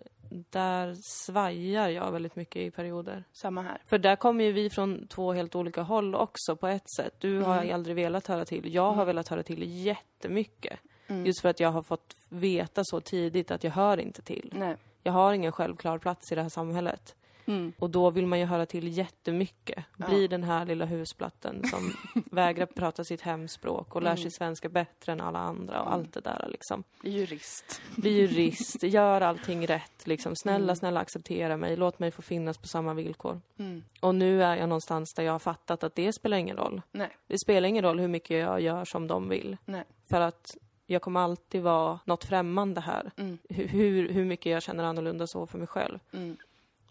[0.49, 3.23] där svajar jag väldigt mycket i perioder.
[3.33, 3.77] samma här.
[3.85, 7.13] För där kommer ju vi från två helt olika håll också på ett sätt.
[7.19, 7.75] Du har Mm.
[7.75, 8.73] aldrig velat höra till.
[8.73, 10.79] Jag har velat höra till jättemycket.
[11.07, 14.53] Just för att jag har fått veta så tidigt att jag hör inte till.
[14.55, 14.75] Nej.
[15.03, 17.15] Jag har ingen självklar plats i det här samhället.
[17.47, 17.73] Mm.
[17.79, 19.85] Och då vill man ju höra till jättemycket.
[19.97, 21.93] Bli den här lilla husplatten som
[22.31, 24.21] vägrar prata sitt hemspråk och lär Mm.
[24.23, 26.83] sig svenska bättre än alla andra och allt det där liksom.
[27.01, 27.81] Bli jurist.
[27.95, 30.35] Bli jurist, gör allting rätt liksom.
[30.35, 30.75] Snälla, Mm.
[30.75, 33.41] snälla acceptera mig, låt mig få finnas på samma villkor.
[33.59, 33.83] Mm.
[33.99, 36.81] Och nu är jag någonstans där jag har fattat att det spelar ingen roll.
[36.91, 39.57] Nej, Det spelar ingen roll hur mycket jag gör som de vill.
[39.65, 39.83] nej.
[40.09, 43.11] För att jag kommer alltid vara något främmande här.
[43.17, 43.37] Mm.
[43.49, 45.99] Hur, hur, hur mycket jag känner annorlunda så för mig själv.
[46.13, 46.37] Mm.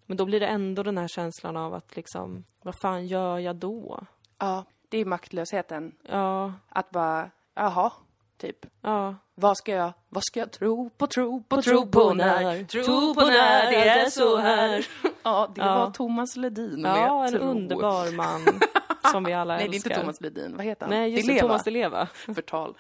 [0.07, 3.57] Men då blir det ändå den här känslan av att liksom, vad fan gör jag
[3.57, 4.01] då?
[4.39, 5.93] Ja, det är maktlösheten.
[6.09, 7.93] Ja, Att bara, jaha,
[8.39, 8.67] typ.
[8.81, 9.15] ja.
[9.37, 13.21] Vad ska jag, vad ska jag tro på, tro på, tro på när, tro på
[13.27, 14.87] när det är så här.
[15.23, 15.79] Ja, det Ja.
[15.79, 17.41] var Thomas Ledin med Ja, en tro.
[17.41, 18.61] underbar man
[19.13, 19.91] som vi alla Nej, det är älskar.
[19.91, 20.57] inte Thomas Ledin.
[20.57, 20.91] Vad heter han?
[20.95, 21.41] Nej, just det.
[21.41, 22.07] Thomas Di Leva.
[22.35, 22.75] Förtal.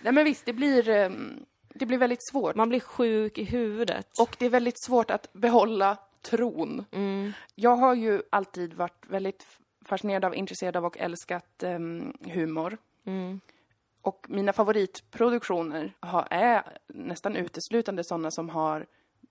[0.00, 2.54] Nej, men visst, det blir, ehm, det blir väldigt svårt.
[2.56, 4.06] Man blir sjuk i huvudet.
[4.20, 6.84] Och det är väldigt svårt att behålla tron.
[6.90, 7.32] Mm.
[7.54, 9.46] Jag har ju alltid varit väldigt
[9.84, 12.78] fascinerad av, intresserad av och älskat ehm, humor.
[13.04, 13.40] Mm.
[14.02, 18.86] Och mina favoritproduktioner har, är nästan uteslutande sådana som har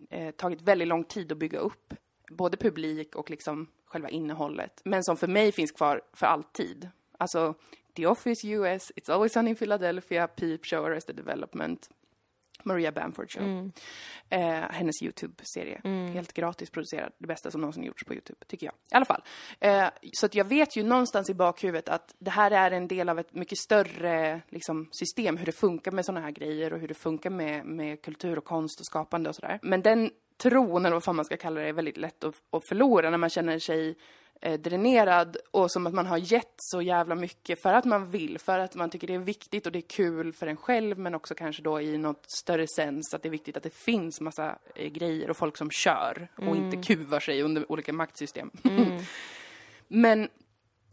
[0.09, 1.93] eh, tagit väldigt lång tid att bygga upp.
[2.31, 4.81] Både publik och liksom själva innehållet.
[4.83, 6.89] Men som för mig finns kvar för alltid.
[7.17, 7.53] Alltså,
[7.95, 11.89] The Office US, It's Always Sunny in Philadelphia, Peep Show, Arrested Development,
[12.63, 13.43] Maria Bamford Show.
[13.43, 13.71] Mm.
[14.29, 15.81] Eh, hennes YouTube-serie.
[16.13, 17.11] Helt gratis producerad.
[17.17, 18.73] Det bästa som någonsin gjorts på YouTube, tycker jag.
[18.73, 19.23] I alla fall.
[19.59, 23.09] Eh, så att jag vet ju någonstans i bakhuvudet att det här är en del
[23.09, 26.87] av ett mycket större liksom, system, hur det funkar med sådana här grejer och hur
[26.87, 29.59] det funkar med, med kultur och konst och skapande och sådär.
[29.61, 32.67] Men den tron, eller vad fan man ska kalla det, är väldigt lätt att, att
[32.67, 33.95] förlora när man känner sig
[34.41, 38.39] eh, dränerad och som att man har gett så jävla mycket för att man vill,
[38.39, 41.15] för att man tycker det är viktigt och det är kul för en själv men
[41.15, 44.59] också kanske då i något större sens att det är viktigt att det finns massa
[44.75, 48.51] eh, grejer och folk som kör och inte kuvar sig under olika maktsystem.
[49.87, 50.29] men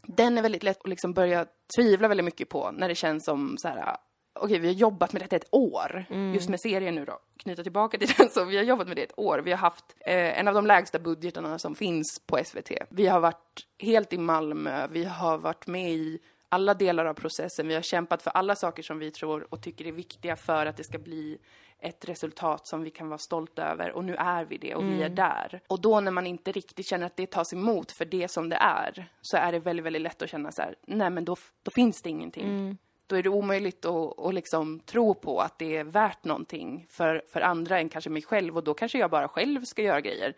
[0.01, 1.45] den är väldigt lätt att liksom börja
[1.77, 3.97] tvivla väldigt mycket på när det känns som så här
[4.41, 6.05] okej, vi har jobbat med detta ett år.
[6.33, 9.03] Just med serien nu då, knyta tillbaka till den, så vi har jobbat med det
[9.03, 9.39] ett år.
[9.39, 12.71] Vi har haft eh, en av de lägsta budgetarna som finns på SVT.
[12.89, 16.19] Vi har varit helt i Malmö, vi har varit med i
[16.49, 17.67] alla delar av processen.
[17.67, 20.77] Vi har kämpat för alla saker som vi tror och tycker är viktiga för att
[20.77, 21.37] det ska bli
[21.79, 25.03] ett resultat som vi kan vara stolta över och nu är vi det och vi
[25.03, 25.61] är där.
[25.67, 28.55] Och då när man inte riktigt känner att det tas emot för det som det
[28.55, 31.71] är så är det väldigt, väldigt lätt att känna så här, nej men då, då
[31.71, 32.77] finns det ingenting
[33.07, 37.23] då är det omöjligt att, att liksom tro på att det är värt någonting för,
[37.33, 40.33] för andra än kanske mig själv och då kanske jag bara själv ska göra grejer.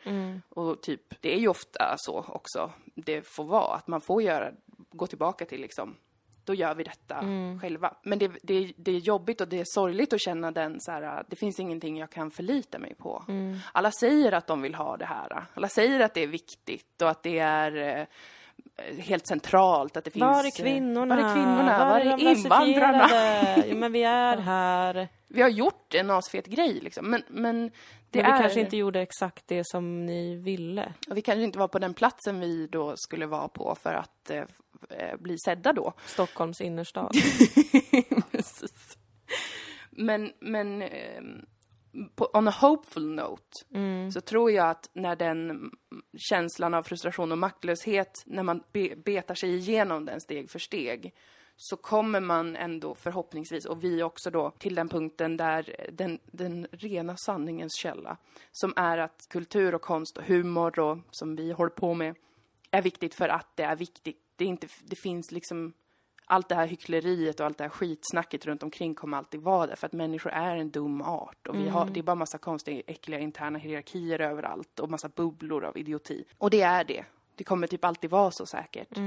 [0.50, 4.52] Och typ, det är ju ofta så också det får vara, att man får göra,
[4.92, 5.96] gå tillbaka till liksom,
[6.44, 7.24] då gör vi detta
[7.62, 7.96] själva.
[8.04, 11.24] Men det, det, det är jobbigt och det är sorgligt att känna den så här,
[11.28, 13.24] det finns ingenting jag kan förlita mig på.
[13.72, 15.46] Alla säger att de vill ha det här.
[15.54, 18.06] Alla säger att det är viktigt och att det är eh,
[19.00, 20.22] helt centralt att det finns...
[20.22, 21.16] Var är eh, kvinnorna?
[21.16, 21.90] Var är kvinnorna?
[21.90, 23.10] Var är invandrarna?
[23.68, 25.08] Ja, men vi är här.
[25.28, 27.72] Vi har gjort en asfet grej liksom, men, men
[28.12, 28.42] det Men vi är...
[28.42, 30.94] kanske inte gjorde exakt det som ni ville.
[31.10, 34.30] och vi kanske inte var på den platsen vi då skulle vara på för att
[34.30, 34.44] eh,
[34.90, 35.94] eh, bli sedda då.
[36.06, 37.12] Stockholms innerstad.
[38.32, 38.98] Precis.
[39.90, 41.46] Men, men ehm,
[42.16, 43.58] på, on a hopeful note
[44.14, 45.72] så tror jag att när den mm,
[46.18, 51.14] känslan av frustration och maktlöshet, när man be, betar sig igenom den steg för steg,
[51.62, 56.68] så kommer man ändå förhoppningsvis, och vi också då, till den punkten där den, den
[56.72, 58.18] rena sanningens källa,
[58.52, 62.16] som är att kultur och konst och humor och som vi håller på med,
[62.72, 64.18] är viktigt för att det är viktigt.
[64.36, 65.74] Det, är inte, det finns liksom
[66.30, 69.76] allt det här hyckleriet och allt det här skitsnacket runt omkring kommer alltid vara där
[69.76, 72.82] för att människor är en dum art och vi har, det är bara massa konstiga,
[72.88, 76.24] äckliga interna hierarkier överallt och massa bubblor av idioti.
[76.38, 77.06] Och det är det.
[77.36, 78.98] Det kommer typ alltid vara så säkert.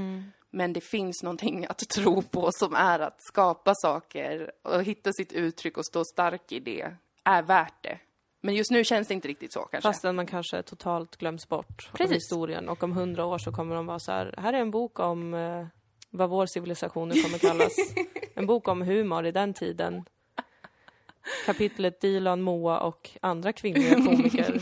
[0.49, 5.33] Men det finns någonting att tro på som är att skapa saker och hitta sitt
[5.33, 6.91] uttryck och stå stark i det
[7.23, 7.99] är värt det.
[8.41, 9.89] Men just nu känns det inte riktigt så kanske.
[9.89, 12.15] Fastän man kanske totalt glöms bort av Precis.
[12.15, 12.69] historien.
[12.69, 15.33] Och om hundra år så kommer de vara så här, här är en bok om
[15.33, 15.65] eh,
[16.13, 17.75] vad vår civilisation nu kommer kallas.
[18.35, 20.03] en bok om humor i den tiden.
[21.45, 24.61] Kapitlet Dilan, Moa och andra kvinnliga komiker.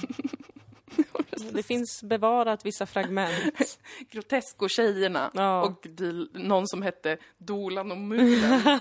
[1.54, 3.80] Det finns bevarat vissa fragment.
[4.12, 5.62] Grotesko-tjejerna Ja.
[5.64, 8.80] och dil- någon som hette Dolan och Mulen.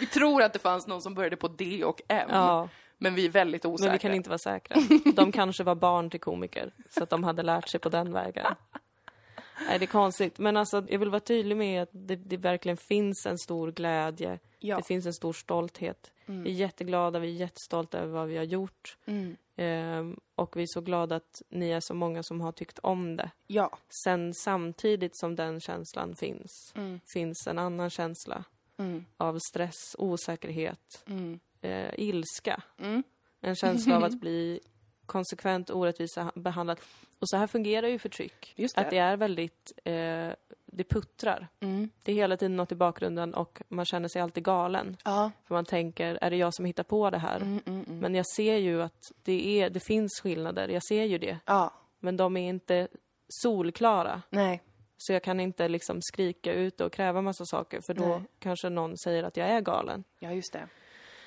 [0.00, 3.24] vi tror att det fanns någon som började på D och M, Ja, men vi
[3.26, 3.86] är väldigt osäkra.
[3.90, 4.76] men vi kan inte vara säkra.
[5.14, 8.46] De kanske var barn till komiker, så att de hade lärt sig på den vägen.
[9.66, 10.38] Nej, det är konstigt.
[10.38, 14.38] Men alltså, jag vill vara tydlig med att det, det verkligen finns en stor glädje.
[14.58, 14.76] Ja.
[14.76, 16.10] Det finns en stor stolthet.
[16.26, 18.96] Vi är jätteglada, vi är jättestolta över vad vi har gjort.
[19.06, 19.36] Mm.
[19.56, 23.16] Ehm, och vi är så glada att ni är så många som har tyckt om
[23.16, 23.30] det.
[23.46, 23.78] Ja.
[24.04, 27.00] Sen samtidigt som den känslan finns, Mm.
[27.14, 28.44] finns en annan känsla
[28.78, 29.04] Mm.
[29.16, 31.40] av stress, osäkerhet, Mm.
[31.60, 32.62] eh, ilska.
[32.78, 33.02] Mm.
[33.40, 34.60] En känsla av att bli
[35.08, 36.80] konsekvent orättvist behandlad.
[37.18, 38.52] Och så här fungerar ju förtryck.
[38.56, 38.80] Just det.
[38.80, 39.92] Att det är väldigt, eh,
[40.66, 41.48] det puttrar.
[41.60, 41.90] Mm.
[42.04, 44.96] Det är hela tiden något i bakgrunden och man känner sig alltid galen.
[45.04, 45.30] Ja.
[45.44, 47.36] För man tänker, är det jag som hittar på det här?
[47.36, 47.98] Mm, mm, mm.
[47.98, 51.38] Men jag ser ju att det, är, det finns skillnader, jag ser ju det.
[51.44, 51.72] Ja.
[52.00, 52.88] Men de är inte
[53.28, 54.22] solklara.
[54.30, 54.62] Nej.
[54.98, 58.22] Så jag kan inte liksom skrika ut och kräva massa saker för då Nej.
[58.38, 60.04] kanske någon säger att jag är galen.
[60.18, 60.68] Ja, just det.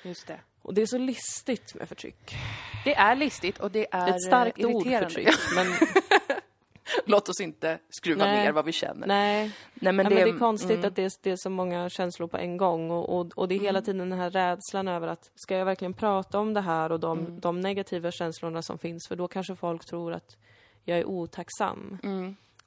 [0.02, 0.40] Just det.
[0.62, 2.36] Och det är så listigt med förtryck.
[2.84, 5.08] Det är listigt och det är Ett starkt eh, ord, irriterande.
[5.08, 5.36] förtryck.
[5.54, 5.66] Men
[7.04, 8.44] Låt oss inte skruva Nej.
[8.44, 9.06] ner vad vi känner.
[9.06, 10.84] nej, Nej, men, men, det, men det är konstigt mm.
[10.84, 12.90] att det är, det är så många känslor på en gång.
[12.90, 15.94] Och, och, och det är hela tiden den här rädslan över att ska jag verkligen
[15.94, 19.08] prata om det här och de, de negativa känslorna som finns?
[19.08, 20.36] För då kanske folk tror att
[20.84, 21.98] jag är otacksam.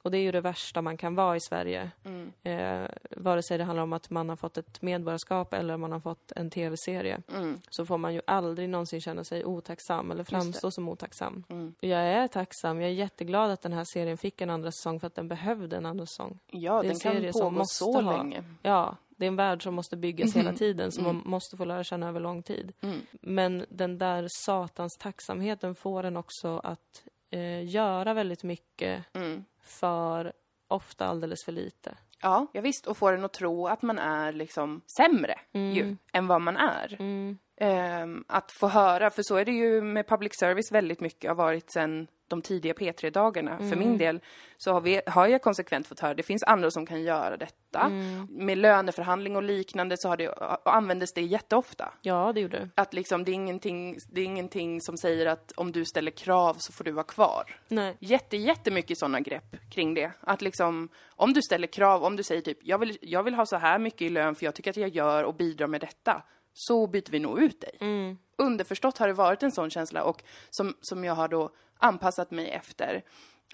[0.06, 0.08] Mm.
[0.08, 1.90] Och det är ju det värsta man kan vara i Sverige.
[2.04, 2.32] Mm.
[2.42, 5.92] Eh, vare sig det handlar om att man har fått ett medborgarskap eller om man
[5.92, 7.22] har fått en tv-serie.
[7.34, 7.60] Mm.
[7.70, 11.44] Så får man ju aldrig någonsin känna sig otacksam eller framstå som otacksam.
[11.48, 11.74] Mm.
[11.80, 15.06] Jag är tacksam, jag är jätteglad att den här serien fick en andra säsong för
[15.06, 16.38] att den behövde en andra säsong.
[16.46, 18.44] Ja, Det är den en kan som pågå måste så ha- länge.
[18.62, 20.58] Ja, det är en värld som måste byggas hela Mhm.
[20.58, 21.16] tiden, som Mm.
[21.16, 22.72] man måste få lära känna över lång tid.
[22.80, 23.00] Mm.
[23.20, 29.44] Men den där satans tacksamheten får en också att eh, göra väldigt mycket Mm.
[29.68, 30.32] För
[30.68, 31.94] ofta alldeles för lite.
[32.22, 32.86] Ja, ja, visst.
[32.86, 36.96] Och får en att tro att man är liksom sämre ju, än vad man är.
[36.98, 37.38] Mm.
[37.60, 41.34] Ehm, att få höra, för så är det ju med public service väldigt mycket har
[41.36, 43.58] varit sen de tidiga P3-dagarna.
[43.58, 44.20] För min del
[44.56, 47.88] så har, vi, har jag konsekvent fått höra, det finns andra som kan göra detta.
[48.28, 51.92] Med löneförhandling och liknande så har det, användes det jätteofta.
[52.02, 52.68] Ja, det gjorde det.
[52.74, 56.56] Att liksom, det är, ingenting, det är ingenting som säger att om du ställer krav
[56.58, 57.60] så får du vara kvar.
[57.68, 57.96] Nej.
[58.00, 60.12] Jätte, jättemycket sådana grepp kring det.
[60.20, 63.46] Att liksom, om du ställer krav, om du säger typ, jag vill, jag vill ha
[63.46, 66.22] så här mycket i lön för jag tycker att jag gör och bidrar med detta.
[66.52, 67.76] Så byter vi nog ut dig.
[67.80, 68.18] Mm.
[68.38, 72.50] Underförstått har det varit en sån känsla och som, som jag har då anpassat mig
[72.50, 73.02] efter.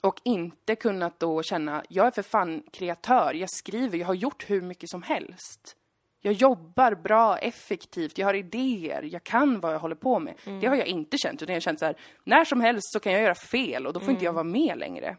[0.01, 4.51] Och inte kunnat då känna, jag är för fan kreatör, jag skriver, jag har gjort
[4.51, 5.77] hur mycket som helst.
[6.25, 10.35] Jag jobbar bra, effektivt, jag har idéer, jag kan vad jag håller på med.
[10.61, 13.01] Det har jag inte känt, utan jag har känt så här, när som helst så
[13.01, 15.17] kan jag göra fel och då får inte jag vara med längre.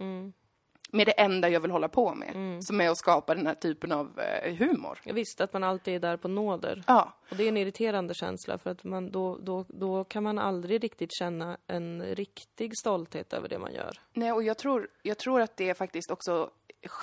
[0.96, 3.92] Med det enda jag vill hålla på med, som är att skapa den här typen
[3.92, 5.00] av eh, humor.
[5.04, 6.84] Jag visste att man alltid är där på nåder.
[6.88, 10.40] Ja, Och det är en irriterande känsla för att man, då, då, då kan man
[10.40, 14.00] aldrig riktigt känna en riktig stolthet över det man gör.
[14.14, 16.50] nej och jag tror, jag tror att det faktiskt också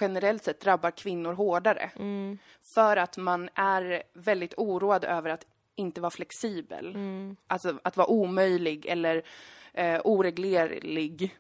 [0.01, 1.91] generellt sett drabbar kvinnor hårdare.
[2.75, 6.97] För att man är väldigt oroad över att inte vara flexibel.
[7.47, 9.23] Alltså att vara omöjlig eller
[9.75, 11.37] eh, oreglerlig.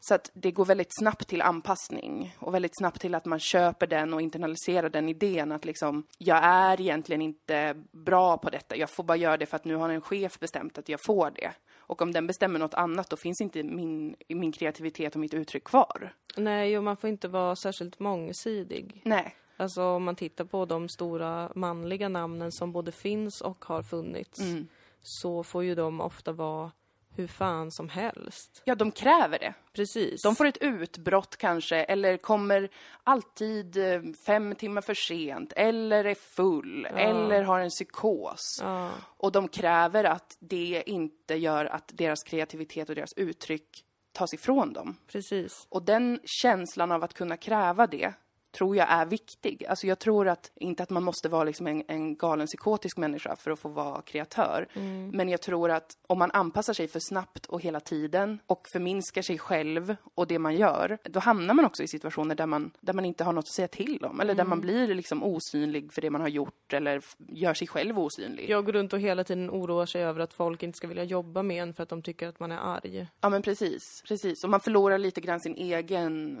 [0.00, 3.86] Så att det går väldigt snabbt till anpassning och väldigt snabbt till att man köper
[3.86, 8.76] den och internaliserar den idén att liksom, jag är egentligen inte bra på detta.
[8.76, 11.30] Jag får bara göra det för att nu har en chef bestämt att jag får
[11.30, 11.52] det.
[11.78, 15.64] Och om den bestämmer något annat, då finns inte min, min kreativitet och mitt uttryck
[15.64, 16.14] kvar.
[16.36, 19.00] Nej, och man får inte vara särskilt mångsidig.
[19.04, 19.36] Nej.
[19.56, 24.40] Alltså om man tittar på de stora manliga namnen som både finns och har funnits
[24.40, 24.68] Mm.
[25.02, 26.70] så får ju de ofta vara
[27.16, 28.62] hur fan som helst.
[28.64, 29.54] Ja, de kräver det.
[29.72, 30.22] Precis.
[30.22, 32.68] De får ett utbrott kanske, eller kommer
[33.04, 38.58] alltid eh, fem timmar för sent, eller är full, eller har en psykos.
[38.62, 44.34] Ja, Och de kräver att det inte gör att deras kreativitet och deras uttryck tas
[44.34, 44.96] ifrån dem.
[45.06, 45.66] precis.
[45.68, 48.12] Och den känslan av att kunna kräva det
[48.56, 49.64] tror jag är viktig.
[49.68, 53.36] Alltså jag tror att, inte att man måste vara liksom en, en galen psykotisk människa
[53.36, 54.68] för att få vara kreatör.
[55.12, 59.22] Men jag tror att om man anpassar sig för snabbt och hela tiden och förminskar
[59.22, 62.92] sig själv och det man gör, då hamnar man också i situationer där man, där
[62.92, 64.20] man inte har något att säga till om.
[64.20, 67.98] Eller där man blir liksom osynlig för det man har gjort eller gör sig själv
[67.98, 68.50] osynlig.
[68.50, 71.42] Jag går runt och hela tiden oroar sig över att folk inte ska vilja jobba
[71.42, 73.06] med en för att de tycker att man är arg.
[73.20, 74.44] Ja men precis, precis.
[74.44, 76.40] Och man förlorar lite grann sin egen,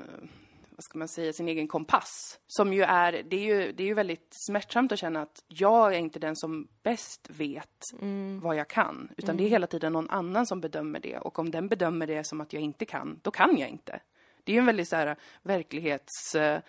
[0.76, 2.38] vad ska man säga, sin egen kompass.
[2.46, 5.94] Som ju är, det är ju, det är ju väldigt smärtsamt att känna att jag
[5.94, 7.82] är inte den som bäst vet
[8.42, 9.08] vad jag kan.
[9.16, 11.18] Utan det är hela tiden någon annan som bedömer det.
[11.18, 14.00] Och om den bedömer det som att jag inte kan, då kan jag inte.
[14.44, 16.34] Det är ju en väldigt så här verklighets...
[16.34, 16.60] eh,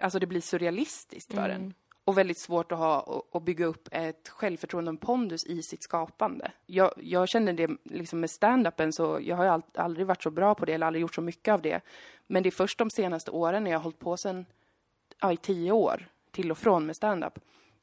[0.00, 1.74] Alltså det blir surrealistiskt för en.
[2.06, 5.62] Och väldigt svårt att ha och, och bygga upp ett självförtroende och en pondus i
[5.62, 6.52] sitt skapande.
[6.66, 10.54] Jag, jag känner det liksom med stand-upen så, jag har all, aldrig varit så bra
[10.54, 11.80] på det eller aldrig gjort så mycket av det.
[12.26, 14.46] Men det är först de senaste åren när jag har hållit på sen,
[15.20, 17.38] ja i tio år, till och från med stand-up.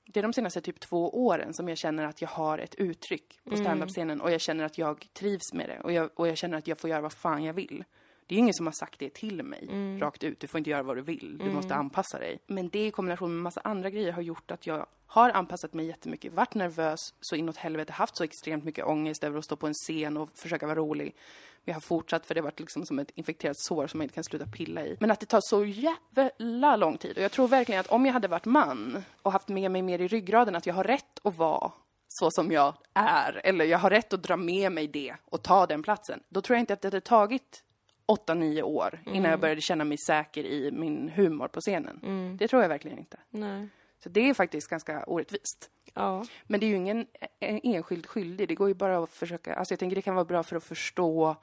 [0.06, 3.40] Det är de senaste typ två åren som jag känner att jag har ett uttryck
[3.44, 6.58] på stand-up-scenen och jag känner att jag trivs med det och jag, och jag känner
[6.58, 7.84] att jag får göra vad fan jag vill.
[8.28, 9.68] Det är ingen som har sagt det till mig
[10.00, 10.40] rakt ut.
[10.40, 11.38] Du får inte göra vad du vill.
[11.38, 12.40] Du måste anpassa dig.
[12.48, 15.86] Men det i kombination med massa andra grejer har gjort att jag har anpassat mig
[15.86, 16.34] jättemycket.
[16.34, 17.94] Varit nervös så inåt helvete.
[17.94, 21.16] Haft så extremt mycket ångest över att stå på en scen och försöka vara rolig.
[21.64, 24.06] Men jag har fortsatt för det har varit liksom som ett infekterat sår som jag
[24.06, 24.98] inte kan sluta pilla i.
[25.00, 27.18] Men att det tar så jävla lång tid.
[27.18, 30.00] Och jag tror verkligen att om jag hade varit man och haft med mig mer
[30.00, 31.72] i ryggraden att jag har rätt att vara
[32.08, 35.66] så som jag är, eller jag har rätt att dra med mig det och ta
[35.66, 37.64] den platsen, då tror jag inte att det hade tagit
[38.06, 42.38] åtta, nio år innan jag började känna mig säker i min humor på scenen.
[42.38, 43.18] Det tror jag verkligen inte.
[43.30, 43.68] Nej.
[44.04, 45.70] Så det är faktiskt ganska orättvist.
[45.94, 46.26] Ja.
[46.44, 47.06] Men det är ju ingen
[47.40, 48.48] enskild skyldig.
[48.48, 50.64] Det går ju bara att försöka, alltså jag tänker det kan vara bra för att
[50.64, 51.36] förstå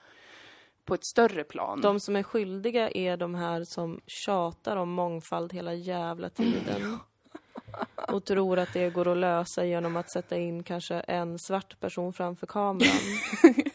[0.85, 1.81] på ett större plan.
[1.81, 6.99] De som är skyldiga är de här som tjatar om mångfald hela jävla tiden.
[8.09, 12.13] Och tror att det går att lösa genom att sätta in kanske en svart person
[12.13, 12.91] framför kameran.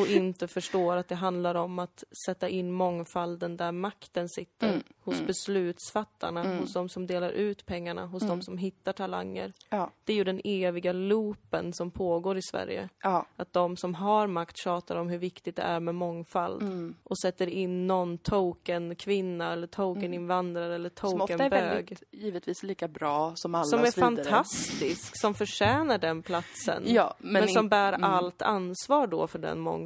[0.00, 4.82] Och inte förstår att det handlar om att sätta in mångfalden där makten sitter.
[5.04, 9.52] Hos beslutsfattarna, hos de som delar ut pengarna, hos de som hittar talanger.
[9.70, 12.88] Ja, Det är ju den eviga loopen som pågår i Sverige.
[13.02, 16.94] ja, Att de som har makt tjatar om hur viktigt det är med mångfald Mm.
[17.02, 21.10] och sätter in någon token kvinna eller token invandrare eller Mm.
[21.10, 24.24] som ofta är väldigt, givetvis lika bra som alla Som är vidare.
[24.24, 26.82] fantastisk, som förtjänar den platsen.
[26.86, 28.04] Ja, men men, in- som bär mm.
[28.10, 29.85] allt ansvar då för den mångfalden.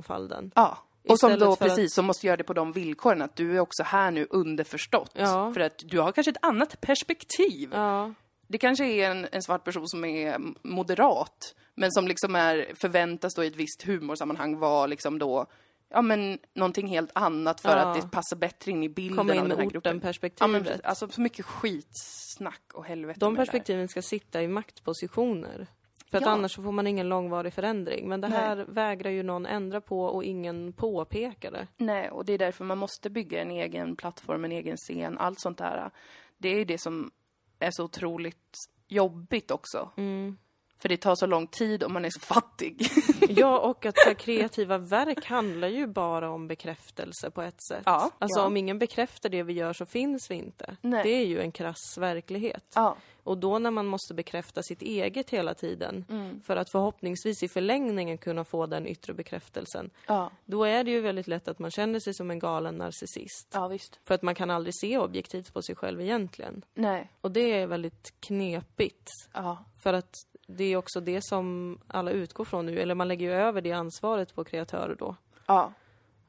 [0.54, 0.78] Ja,
[1.08, 3.60] och som då att- precis, som måste göra det på de villkoren att du är
[3.60, 5.10] också här nu underförstått.
[5.14, 5.52] Ja.
[5.54, 7.70] För att du har kanske ett annat perspektiv.
[7.72, 8.14] Ja,
[8.48, 13.34] Det kanske är en, en svart person som är moderat, men som liksom är, förväntas
[13.34, 15.46] då i ett visst humorsammanhang vara liksom då,
[15.90, 17.76] ja men någonting helt annat för Ja.
[17.76, 20.02] att det passar bättre in i bilden av in den med här gruppen.
[20.38, 25.66] Ja, men alltså så mycket skitsnack och helvete De perspektiven ska sitta i maktpositioner.
[26.10, 26.30] För att Ja.
[26.30, 28.08] annars så får man ingen långvarig förändring.
[28.08, 28.38] Men det Nej.
[28.38, 31.66] här vägrar ju någon ändra på och ingen påpekar det.
[31.76, 35.40] Nej, och det är därför man måste bygga en egen plattform, en egen scen, allt
[35.40, 35.90] sånt där.
[36.38, 37.10] Det är ju det som
[37.58, 38.56] är så otroligt
[38.88, 39.90] jobbigt också.
[39.96, 40.36] Mm.
[40.80, 42.86] För det tar så lång tid och man är så fattig.
[43.28, 47.82] Ja, och att här, kreativa verk handlar ju bara om bekräftelse på ett sätt.
[47.84, 48.46] Ja, alltså ja.
[48.46, 50.76] om ingen bekräftar det vi gör så finns vi inte.
[50.80, 51.02] Nej.
[51.02, 52.72] Det är ju en krass verklighet.
[52.74, 52.96] ja.
[53.24, 56.04] Och då när man måste bekräfta sitt eget hela tiden
[56.46, 59.90] för att förhoppningsvis i förlängningen kunna få den yttre bekräftelsen.
[60.06, 60.30] Ja.
[60.44, 63.48] Då är det ju väldigt lätt att man känner sig som en galen narcissist.
[63.52, 64.00] Ja, visst.
[64.04, 66.64] För att man kan aldrig se objektivt på sig själv egentligen.
[66.74, 67.10] Nej.
[67.20, 69.08] Och det är väldigt knepigt.
[69.32, 69.64] Ja.
[69.78, 70.14] För att
[70.56, 73.72] det är också det som alla utgår från nu, eller man lägger ju över det
[73.72, 75.16] ansvaret på kreatörer då.
[75.46, 75.72] Ja.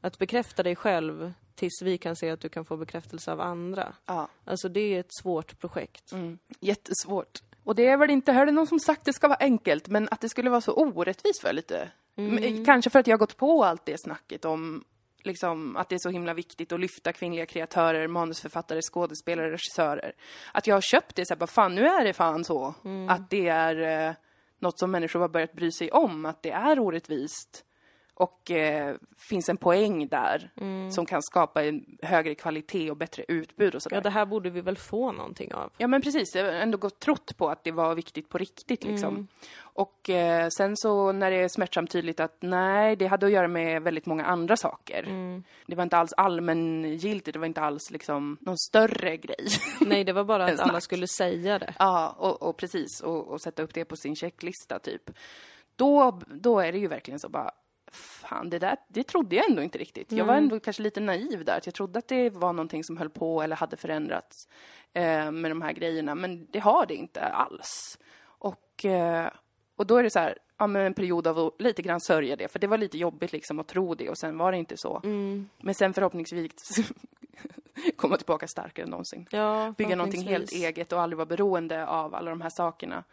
[0.02, 3.94] Att bekräfta dig själv tills vi kan se att du kan få bekräftelse av andra.
[4.06, 4.28] Ja.
[4.46, 6.12] Alltså det är ett svårt projekt.
[6.12, 6.38] Mm.
[6.60, 7.40] Jättesvårt.
[7.64, 10.22] Och det är väl inte, hörde någon som sagt det ska vara enkelt, men att
[10.22, 11.92] det skulle vara så orättvist för lite.
[12.16, 14.84] Men Kanske för att jag har gått på allt det snacket om
[15.26, 20.14] liksom, att det är så himla viktigt att lyfta kvinnliga kreatörer, manusförfattare, skådespelare, regissörer.
[20.52, 22.74] Att jag har köpt det så här, bara, fan nu är det fan så.
[23.10, 24.14] Att det är eh,
[24.60, 27.66] något som människor har börjat bry sig om, att det är orättvist.
[28.22, 30.52] Och eh, finns en poäng där
[30.92, 33.98] som kan skapa en högre kvalitet och bättre utbud och sådär.
[33.98, 35.72] Ja, det här borde vi väl få någonting av.
[35.78, 38.84] Ja men precis, jag har ändå gått trott på att det var viktigt på riktigt
[38.84, 39.28] liksom.
[39.60, 43.48] Och eh, sen så när det är smärtsamt tydligt att nej, det hade att göra
[43.48, 45.06] med väldigt många andra saker.
[45.66, 49.48] Det var inte alls allmängiltigt, det var inte alls liksom någon större grej.
[49.82, 51.74] Nej, det var bara att alla skulle säga det.
[51.80, 55.10] ja, och, och precis, och, och sätta upp det på sin checklista typ.
[55.76, 57.52] Då, då är det ju verkligen så bara,
[57.96, 60.12] fan det där, det trodde jag ändå inte riktigt.
[60.12, 62.98] Jag var ändå kanske lite naiv där, att jag trodde att det var någonting som
[62.98, 64.48] höll på eller hade förändrats
[64.94, 68.00] eh, med de här grejerna, men det har det inte alls.
[68.24, 69.30] Och, eh,
[69.76, 72.36] och då är det så här, ja men en period av att lite grann sörja
[72.36, 74.78] det, för det var lite jobbigt liksom att tro det och sen var det inte
[74.78, 75.02] så.
[75.04, 75.50] Mm.
[75.62, 76.52] Men sen förhoppningsvis
[77.96, 82.16] komma tillbaka starkare än någonsin Ja, bygga någonting helt eget och aldrig vara beroende av
[82.16, 83.04] alla de här sakerna.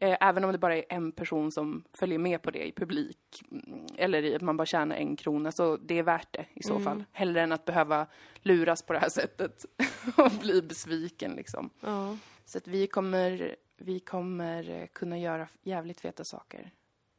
[0.00, 3.42] Eh, även om det bara är en person som följer med på det i publik
[3.50, 6.62] mm, eller i att man bara tjänar en krona så det är värt det i
[6.62, 6.84] så Mm.
[6.84, 7.04] fall.
[7.12, 8.06] Hellre än att behöva
[8.42, 9.64] luras på det här sättet
[10.16, 11.70] och bli besviken liksom.
[11.80, 12.16] Ja.
[12.44, 16.70] Så att vi kommer, vi kommer eh, kunna göra jävligt feta saker.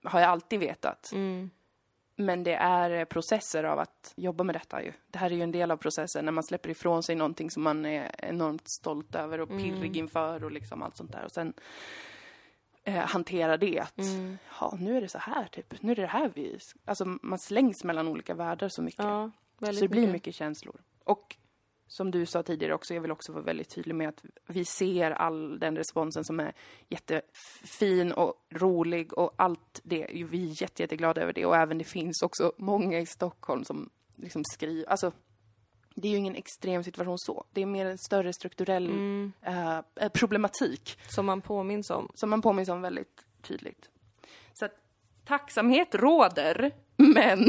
[0.03, 1.11] Har jag alltid vetat.
[1.13, 1.49] Mm.
[2.15, 4.93] Men det är eh, processer av att jobba med detta ju.
[5.07, 7.63] Det här är ju en del av processen när man släpper ifrån sig någonting som
[7.63, 11.23] man är enormt stolt över och pirrig inför och liksom allt sånt där.
[11.25, 11.53] Och sen
[12.89, 13.99] eh, hantera det att,
[14.59, 15.81] ja, nu är det så här typ.
[15.81, 16.59] Nu är det det här vi...
[16.85, 19.05] Alltså man slängs mellan olika världar så mycket.
[19.05, 20.13] Ja, så det blir mycket.
[20.13, 20.81] mycket känslor.
[21.03, 21.35] Och
[21.87, 25.11] som du sa tidigare också, jag vill också vara väldigt tydlig med att vi ser
[25.11, 26.53] all den responsen som är
[26.87, 30.07] jättefin och rolig och allt det.
[30.11, 33.89] Vi är jätte, jätteglada över det och även det finns också många i Stockholm som
[34.15, 35.11] liksom skriver, alltså
[36.02, 37.45] det är ju ingen extrem situation så.
[37.54, 38.89] Det är mer en större strukturell
[39.41, 42.12] eh, eh, problematik Som man påminns om.
[42.16, 43.89] som man påminns om väldigt tydligt.
[44.54, 44.72] Så att
[45.26, 47.45] tacksamhet råder, men,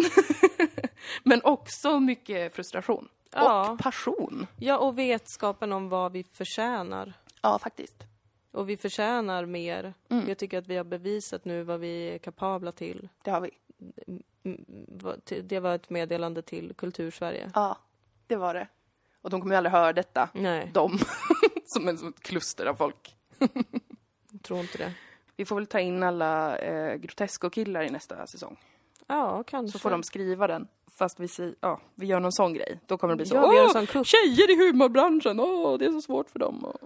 [1.25, 3.09] men också mycket frustration.
[3.33, 3.71] Ja.
[3.71, 4.47] Och passion.
[4.59, 7.13] Ja, och vetskapen om vad vi förtjänar.
[7.43, 8.05] Ja, faktiskt.
[8.53, 9.95] Och vi förtjänar mer.
[10.09, 10.29] Mm.
[10.29, 13.09] Jag tycker att vi har bevisat nu vad vi är kapabla till.
[13.23, 13.51] Det har vi.
[14.45, 14.65] Mm,
[15.25, 17.51] till- Det var ett meddelande till Kultursverige.
[17.55, 17.79] Ja,
[18.31, 18.69] det var det.
[19.23, 20.29] Och de kommer ju aldrig höra detta.
[20.35, 20.99] Nej, De.
[21.65, 23.17] som, en, som ett kluster av folk.
[24.33, 24.93] jag tror inte det.
[25.37, 28.57] Vi får väl ta in alla eh, Grotesco-killar i nästa säsong.
[29.07, 29.73] Ja, kanske.
[29.73, 30.67] Så får de skriva den.
[30.99, 32.81] Fast vi, säger, ja, vi gör någon sån grej.
[32.87, 33.35] Då kommer det bli så.
[33.35, 35.41] Ja, vi gör en sån tjejer i humorbranschen!
[35.41, 36.65] Åh, det är så svårt för dem.
[36.65, 36.77] Och...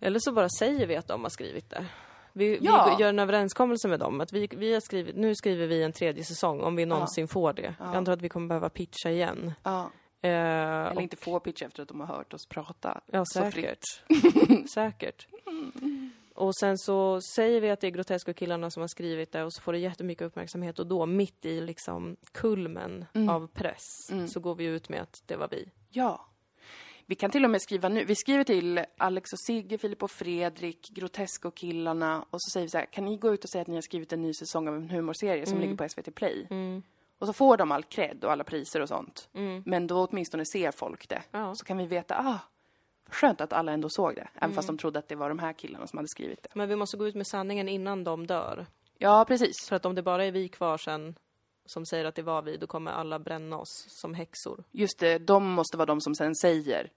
[0.00, 1.84] Eller så bara säger vi att de har skrivit det.
[2.32, 2.94] Vi, Ja.
[2.96, 5.92] vi gör en överenskommelse med dem att vi, vi har skrivit, nu skriver vi en
[5.92, 7.74] tredje säsong om vi någonsin får det.
[7.78, 9.52] Jag antar att vi kommer behöva pitcha igen.
[9.62, 9.90] Ja.
[10.22, 13.00] Eh, Eller och, inte få pitch efter att de har hört oss prata.
[13.06, 13.84] ja, säkert.
[14.74, 15.26] säkert.
[16.34, 19.62] Och sen så säger vi att det är Grotesco-killarna som har skrivit det och så
[19.62, 23.84] får det jättemycket uppmärksamhet och då mitt i liksom kulmen av press
[24.28, 25.68] så går vi ut med att det var vi.
[25.90, 26.24] Ja.
[27.06, 28.04] Vi kan till och med skriva nu.
[28.04, 32.78] Vi skriver till Alex och Sigge, Filip och Fredrik, Grotesco-killarna och så säger vi så
[32.78, 34.74] här, kan ni gå ut och säga att ni har skrivit en ny säsong av
[34.74, 36.46] en humorserie som ligger på SVT Play?
[37.18, 39.28] Och så får de all cred och alla priser och sånt.
[39.64, 41.22] Men då åtminstone ser folk det.
[41.30, 41.54] Ja.
[41.54, 42.38] Så kan vi veta, ah,
[43.10, 44.28] skönt att alla ändå såg det.
[44.34, 46.48] Även fast de trodde att det var de här killarna som hade skrivit det.
[46.54, 48.66] Men vi måste gå ut med sanningen innan de dör.
[48.98, 49.54] Ja, precis.
[49.68, 51.14] För att om det bara är vi kvar sen
[51.66, 54.64] som säger att det var vi, då kommer alla bränna oss som häxor.
[54.70, 56.90] Just det, de måste vara de som sen säger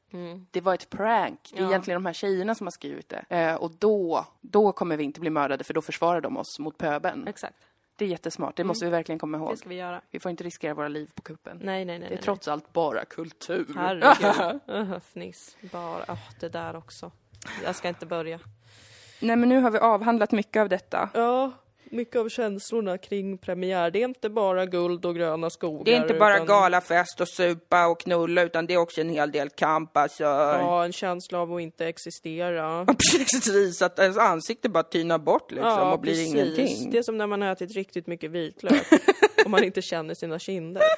[0.51, 1.39] det var ett prank.
[1.51, 1.63] Det är Mm.
[1.69, 1.71] Ja.
[1.71, 3.25] egentligen de här tjejerna som har skrivit det.
[3.29, 6.77] Eh, och då, då kommer vi inte bli mördade för då försvarar de oss mot
[6.77, 7.27] pöben.
[7.27, 7.57] Exakt,
[8.01, 9.47] Det är jättesmart, det måste vi verkligen komma ihåg.
[9.47, 9.53] Mm.
[9.53, 10.01] det ska vi göra.
[10.11, 11.59] Vi får inte riskera våra liv på kuppen.
[11.61, 11.99] Nej, nej, nej.
[11.99, 13.65] det är nej, trots allt bara kultur.
[13.67, 14.01] nej.
[14.03, 15.01] Herregud.
[15.13, 15.57] Fniss.
[15.71, 17.11] Bara, åh, det där också.
[17.63, 18.39] Jag ska inte börja.
[19.19, 21.09] Nej men nu har vi avhandlat mycket av detta.
[21.13, 21.51] Ja,
[21.91, 23.91] mycket av känslorna kring premiär.
[23.91, 25.85] Det är inte bara guld och gröna skogar.
[25.85, 29.09] Det är inte bara utan- galafest och supa och knulla utan det är också en
[29.09, 30.23] hel del kamp alltså.
[30.23, 32.85] Ja, en känsla av att inte existera.
[33.13, 36.33] Precis, att ens ansikte bara tynar bort liksom Ja, och blir precis.
[36.33, 36.91] ingenting.
[36.91, 38.87] Det är som när man har ätit riktigt mycket vitlök
[39.45, 40.83] och man inte känner sina kinder.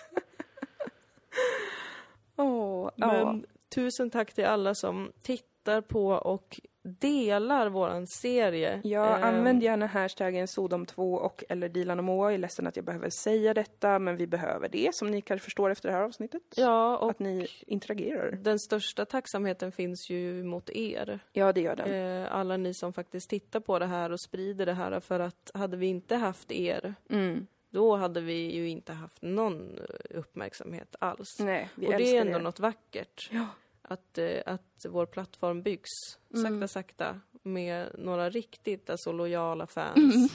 [2.36, 2.92] Ja.
[2.98, 8.82] Men tusen tack till alla som tittar på och delar våran serie.
[8.84, 12.26] Ja, Eh, använd gärna hashtaggen Sodom2 och eller Dilan och Moa.
[12.28, 15.44] Jag är ledsen att jag behöver säga detta, men vi behöver det, som ni kanske
[15.46, 16.42] förstår efter det här avsnittet.
[16.56, 18.32] Ja, och Att ni interagerar.
[18.32, 21.20] den största tacksamheten finns ju mot er.
[21.34, 22.22] Ja, det gör den.
[22.24, 25.00] Eh, alla ni som faktiskt tittar på det här och sprider det här.
[25.00, 27.48] För att hade vi inte haft er, Mm.
[27.70, 29.80] då hade vi ju inte haft någon
[30.10, 31.40] uppmärksamhet alls.
[31.40, 32.42] Nej, vi och det är ändå er.
[32.44, 33.30] något vackert.
[33.32, 33.46] Ja.
[33.88, 35.90] Att, eh, att vår plattform byggs
[36.34, 36.68] sakta, Mm.
[36.68, 39.98] sakta med några riktigt alltså, lojala fans.
[40.16, 40.28] Mm.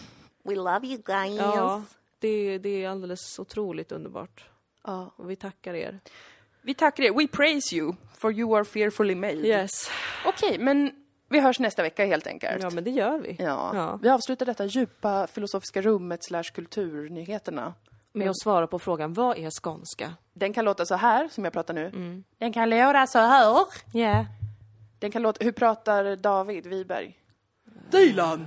[0.44, 1.36] We love you guys.
[1.38, 1.82] Ja,
[2.18, 4.44] det, det är alldeles otroligt underbart.
[4.84, 5.12] Ja.
[5.16, 5.98] Och vi tackar er.
[6.62, 7.12] Vi tackar er.
[7.12, 9.34] We praise you, for you are fearfully made.
[9.34, 9.90] Yes.
[10.26, 10.90] Okej, men
[11.28, 12.62] vi hörs nästa vecka helt enkelt.
[12.62, 13.36] Ja, men det gör vi.
[13.38, 13.70] Ja.
[13.76, 13.98] Ja.
[14.02, 17.74] Vi avslutar detta djupa filosofiska rummet slash kulturnyheterna.
[18.12, 20.12] Med att svara på frågan, vad är skånska?
[20.32, 21.86] Den kan låta så här, som jag pratar nu.
[21.86, 22.24] Mm.
[22.38, 23.66] Den kan låta så här.
[23.92, 24.26] Ja.
[24.98, 25.44] Den kan låta...
[25.44, 27.18] Hur pratar David Wiberg?
[27.90, 28.46] Dilan!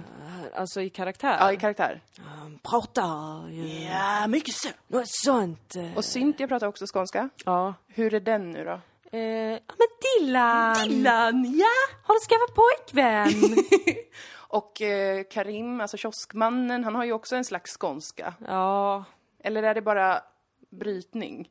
[0.56, 1.38] Alltså i karaktär?
[1.40, 2.02] Ja, i karaktär.
[2.26, 4.70] Han pratar ju Ja, mycket så.
[4.88, 5.76] något sånt.
[5.76, 5.98] eh.
[5.98, 7.30] Och Cynthia pratar också skånska.
[7.46, 7.74] Ja.
[7.88, 8.80] Hur är den nu då?
[9.18, 9.88] Eh, ja men
[10.20, 10.88] Dillan!
[10.90, 11.98] Dilan, ja!
[12.04, 13.56] Har du skaffat pojkvän?
[14.34, 18.34] Och eh, Karim, alltså kioskmannen, han har ju också en slags skånska.
[18.48, 19.04] ja.
[19.44, 20.22] Eller är det bara
[20.70, 21.50] brytning?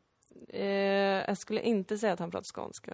[0.48, 0.64] Eh,
[1.26, 2.92] jag skulle inte säga att han pratar skånska.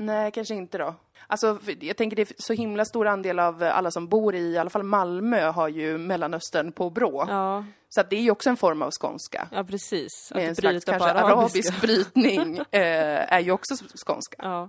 [0.00, 0.94] Nej, kanske inte då.
[1.26, 4.58] Alltså, jag tänker det är så himla stor andel av alla som bor i, i
[4.58, 7.24] alla fall Malmö, har ju Mellanöstern på brå.
[7.28, 9.48] Ja, Så att det är ju också en form av skånska.
[9.52, 10.32] ja precis.
[10.34, 13.74] Med en slags kanske arabisk brytning eh, är ju också
[14.06, 14.36] skånska.
[14.38, 14.68] Ja.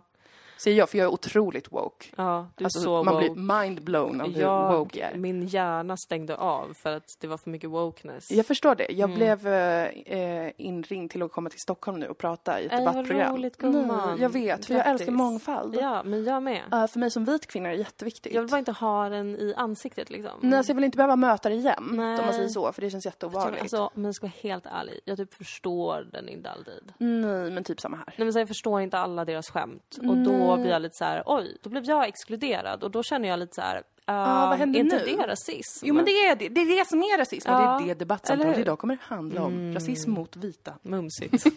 [0.64, 2.06] Säger jag, för jag är otroligt woke.
[2.16, 3.30] Ja, du Alltså, så man woke.
[3.30, 5.18] blir mind-blown av hur jag, woke jag är.
[5.18, 8.32] Min hjärna stängde av för att det var för mycket wokeness.
[8.32, 8.88] Jag förstår det.
[8.92, 9.16] Jag Mm.
[9.18, 12.94] blev eh, inringd till att komma till Stockholm nu och prata i ett Äh, vad
[12.96, 13.34] debattprogram.
[13.36, 14.10] roligt, gumman.
[14.12, 15.02] Nej, jag vet, för jag Grattis.
[15.02, 15.76] älskar mångfald.
[15.76, 16.62] Ja, men jag med.
[16.74, 18.34] Eh, för mig som vit kvinna är det jätteviktigt.
[18.34, 20.32] Jag vill bara inte ha den i ansiktet liksom.
[20.42, 22.20] Nej, alltså jag vill inte behöva möta det jämt, Nej.
[22.20, 23.62] om man säger så, för det känns jätteobehagligt.
[23.62, 26.94] Alltså, men jag ska vara helt ärlig, jag typ förstår den inte alltid.
[26.98, 28.06] Nej, men typ samma här.
[28.18, 29.98] Nej men så jag förstår inte alla deras skämt.
[30.10, 32.84] Och då blir jag lite så här: oj, då blev jag exkluderad.
[32.84, 35.16] Och då känner jag lite så här, uh, vad händer inte nu?
[35.18, 35.86] det rasism?
[35.86, 37.88] Jo men det är det, det är det som är rasism och Ja, det är
[37.88, 39.74] det debattsamtalet idag kommer handla om.
[39.74, 40.74] Rasism mot vita.
[40.82, 41.46] Mumsigt.
[41.46, 41.52] ja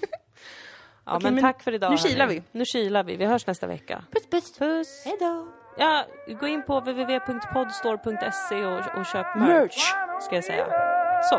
[1.04, 2.42] Okej, men, men tack för idag nu kilar vi.
[2.52, 4.04] Nu kilar vi, vi hörs nästa vecka.
[4.12, 4.58] Puss puss!
[4.58, 5.04] Puss!
[5.04, 5.46] Hejdå!
[5.78, 6.04] Ja,
[6.40, 10.22] gå in på www.podstore.se och, och köp merch, Merch!
[10.22, 10.66] ska jag säga.
[11.30, 11.36] Så,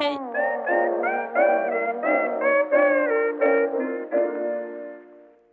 [0.00, 0.35] hej!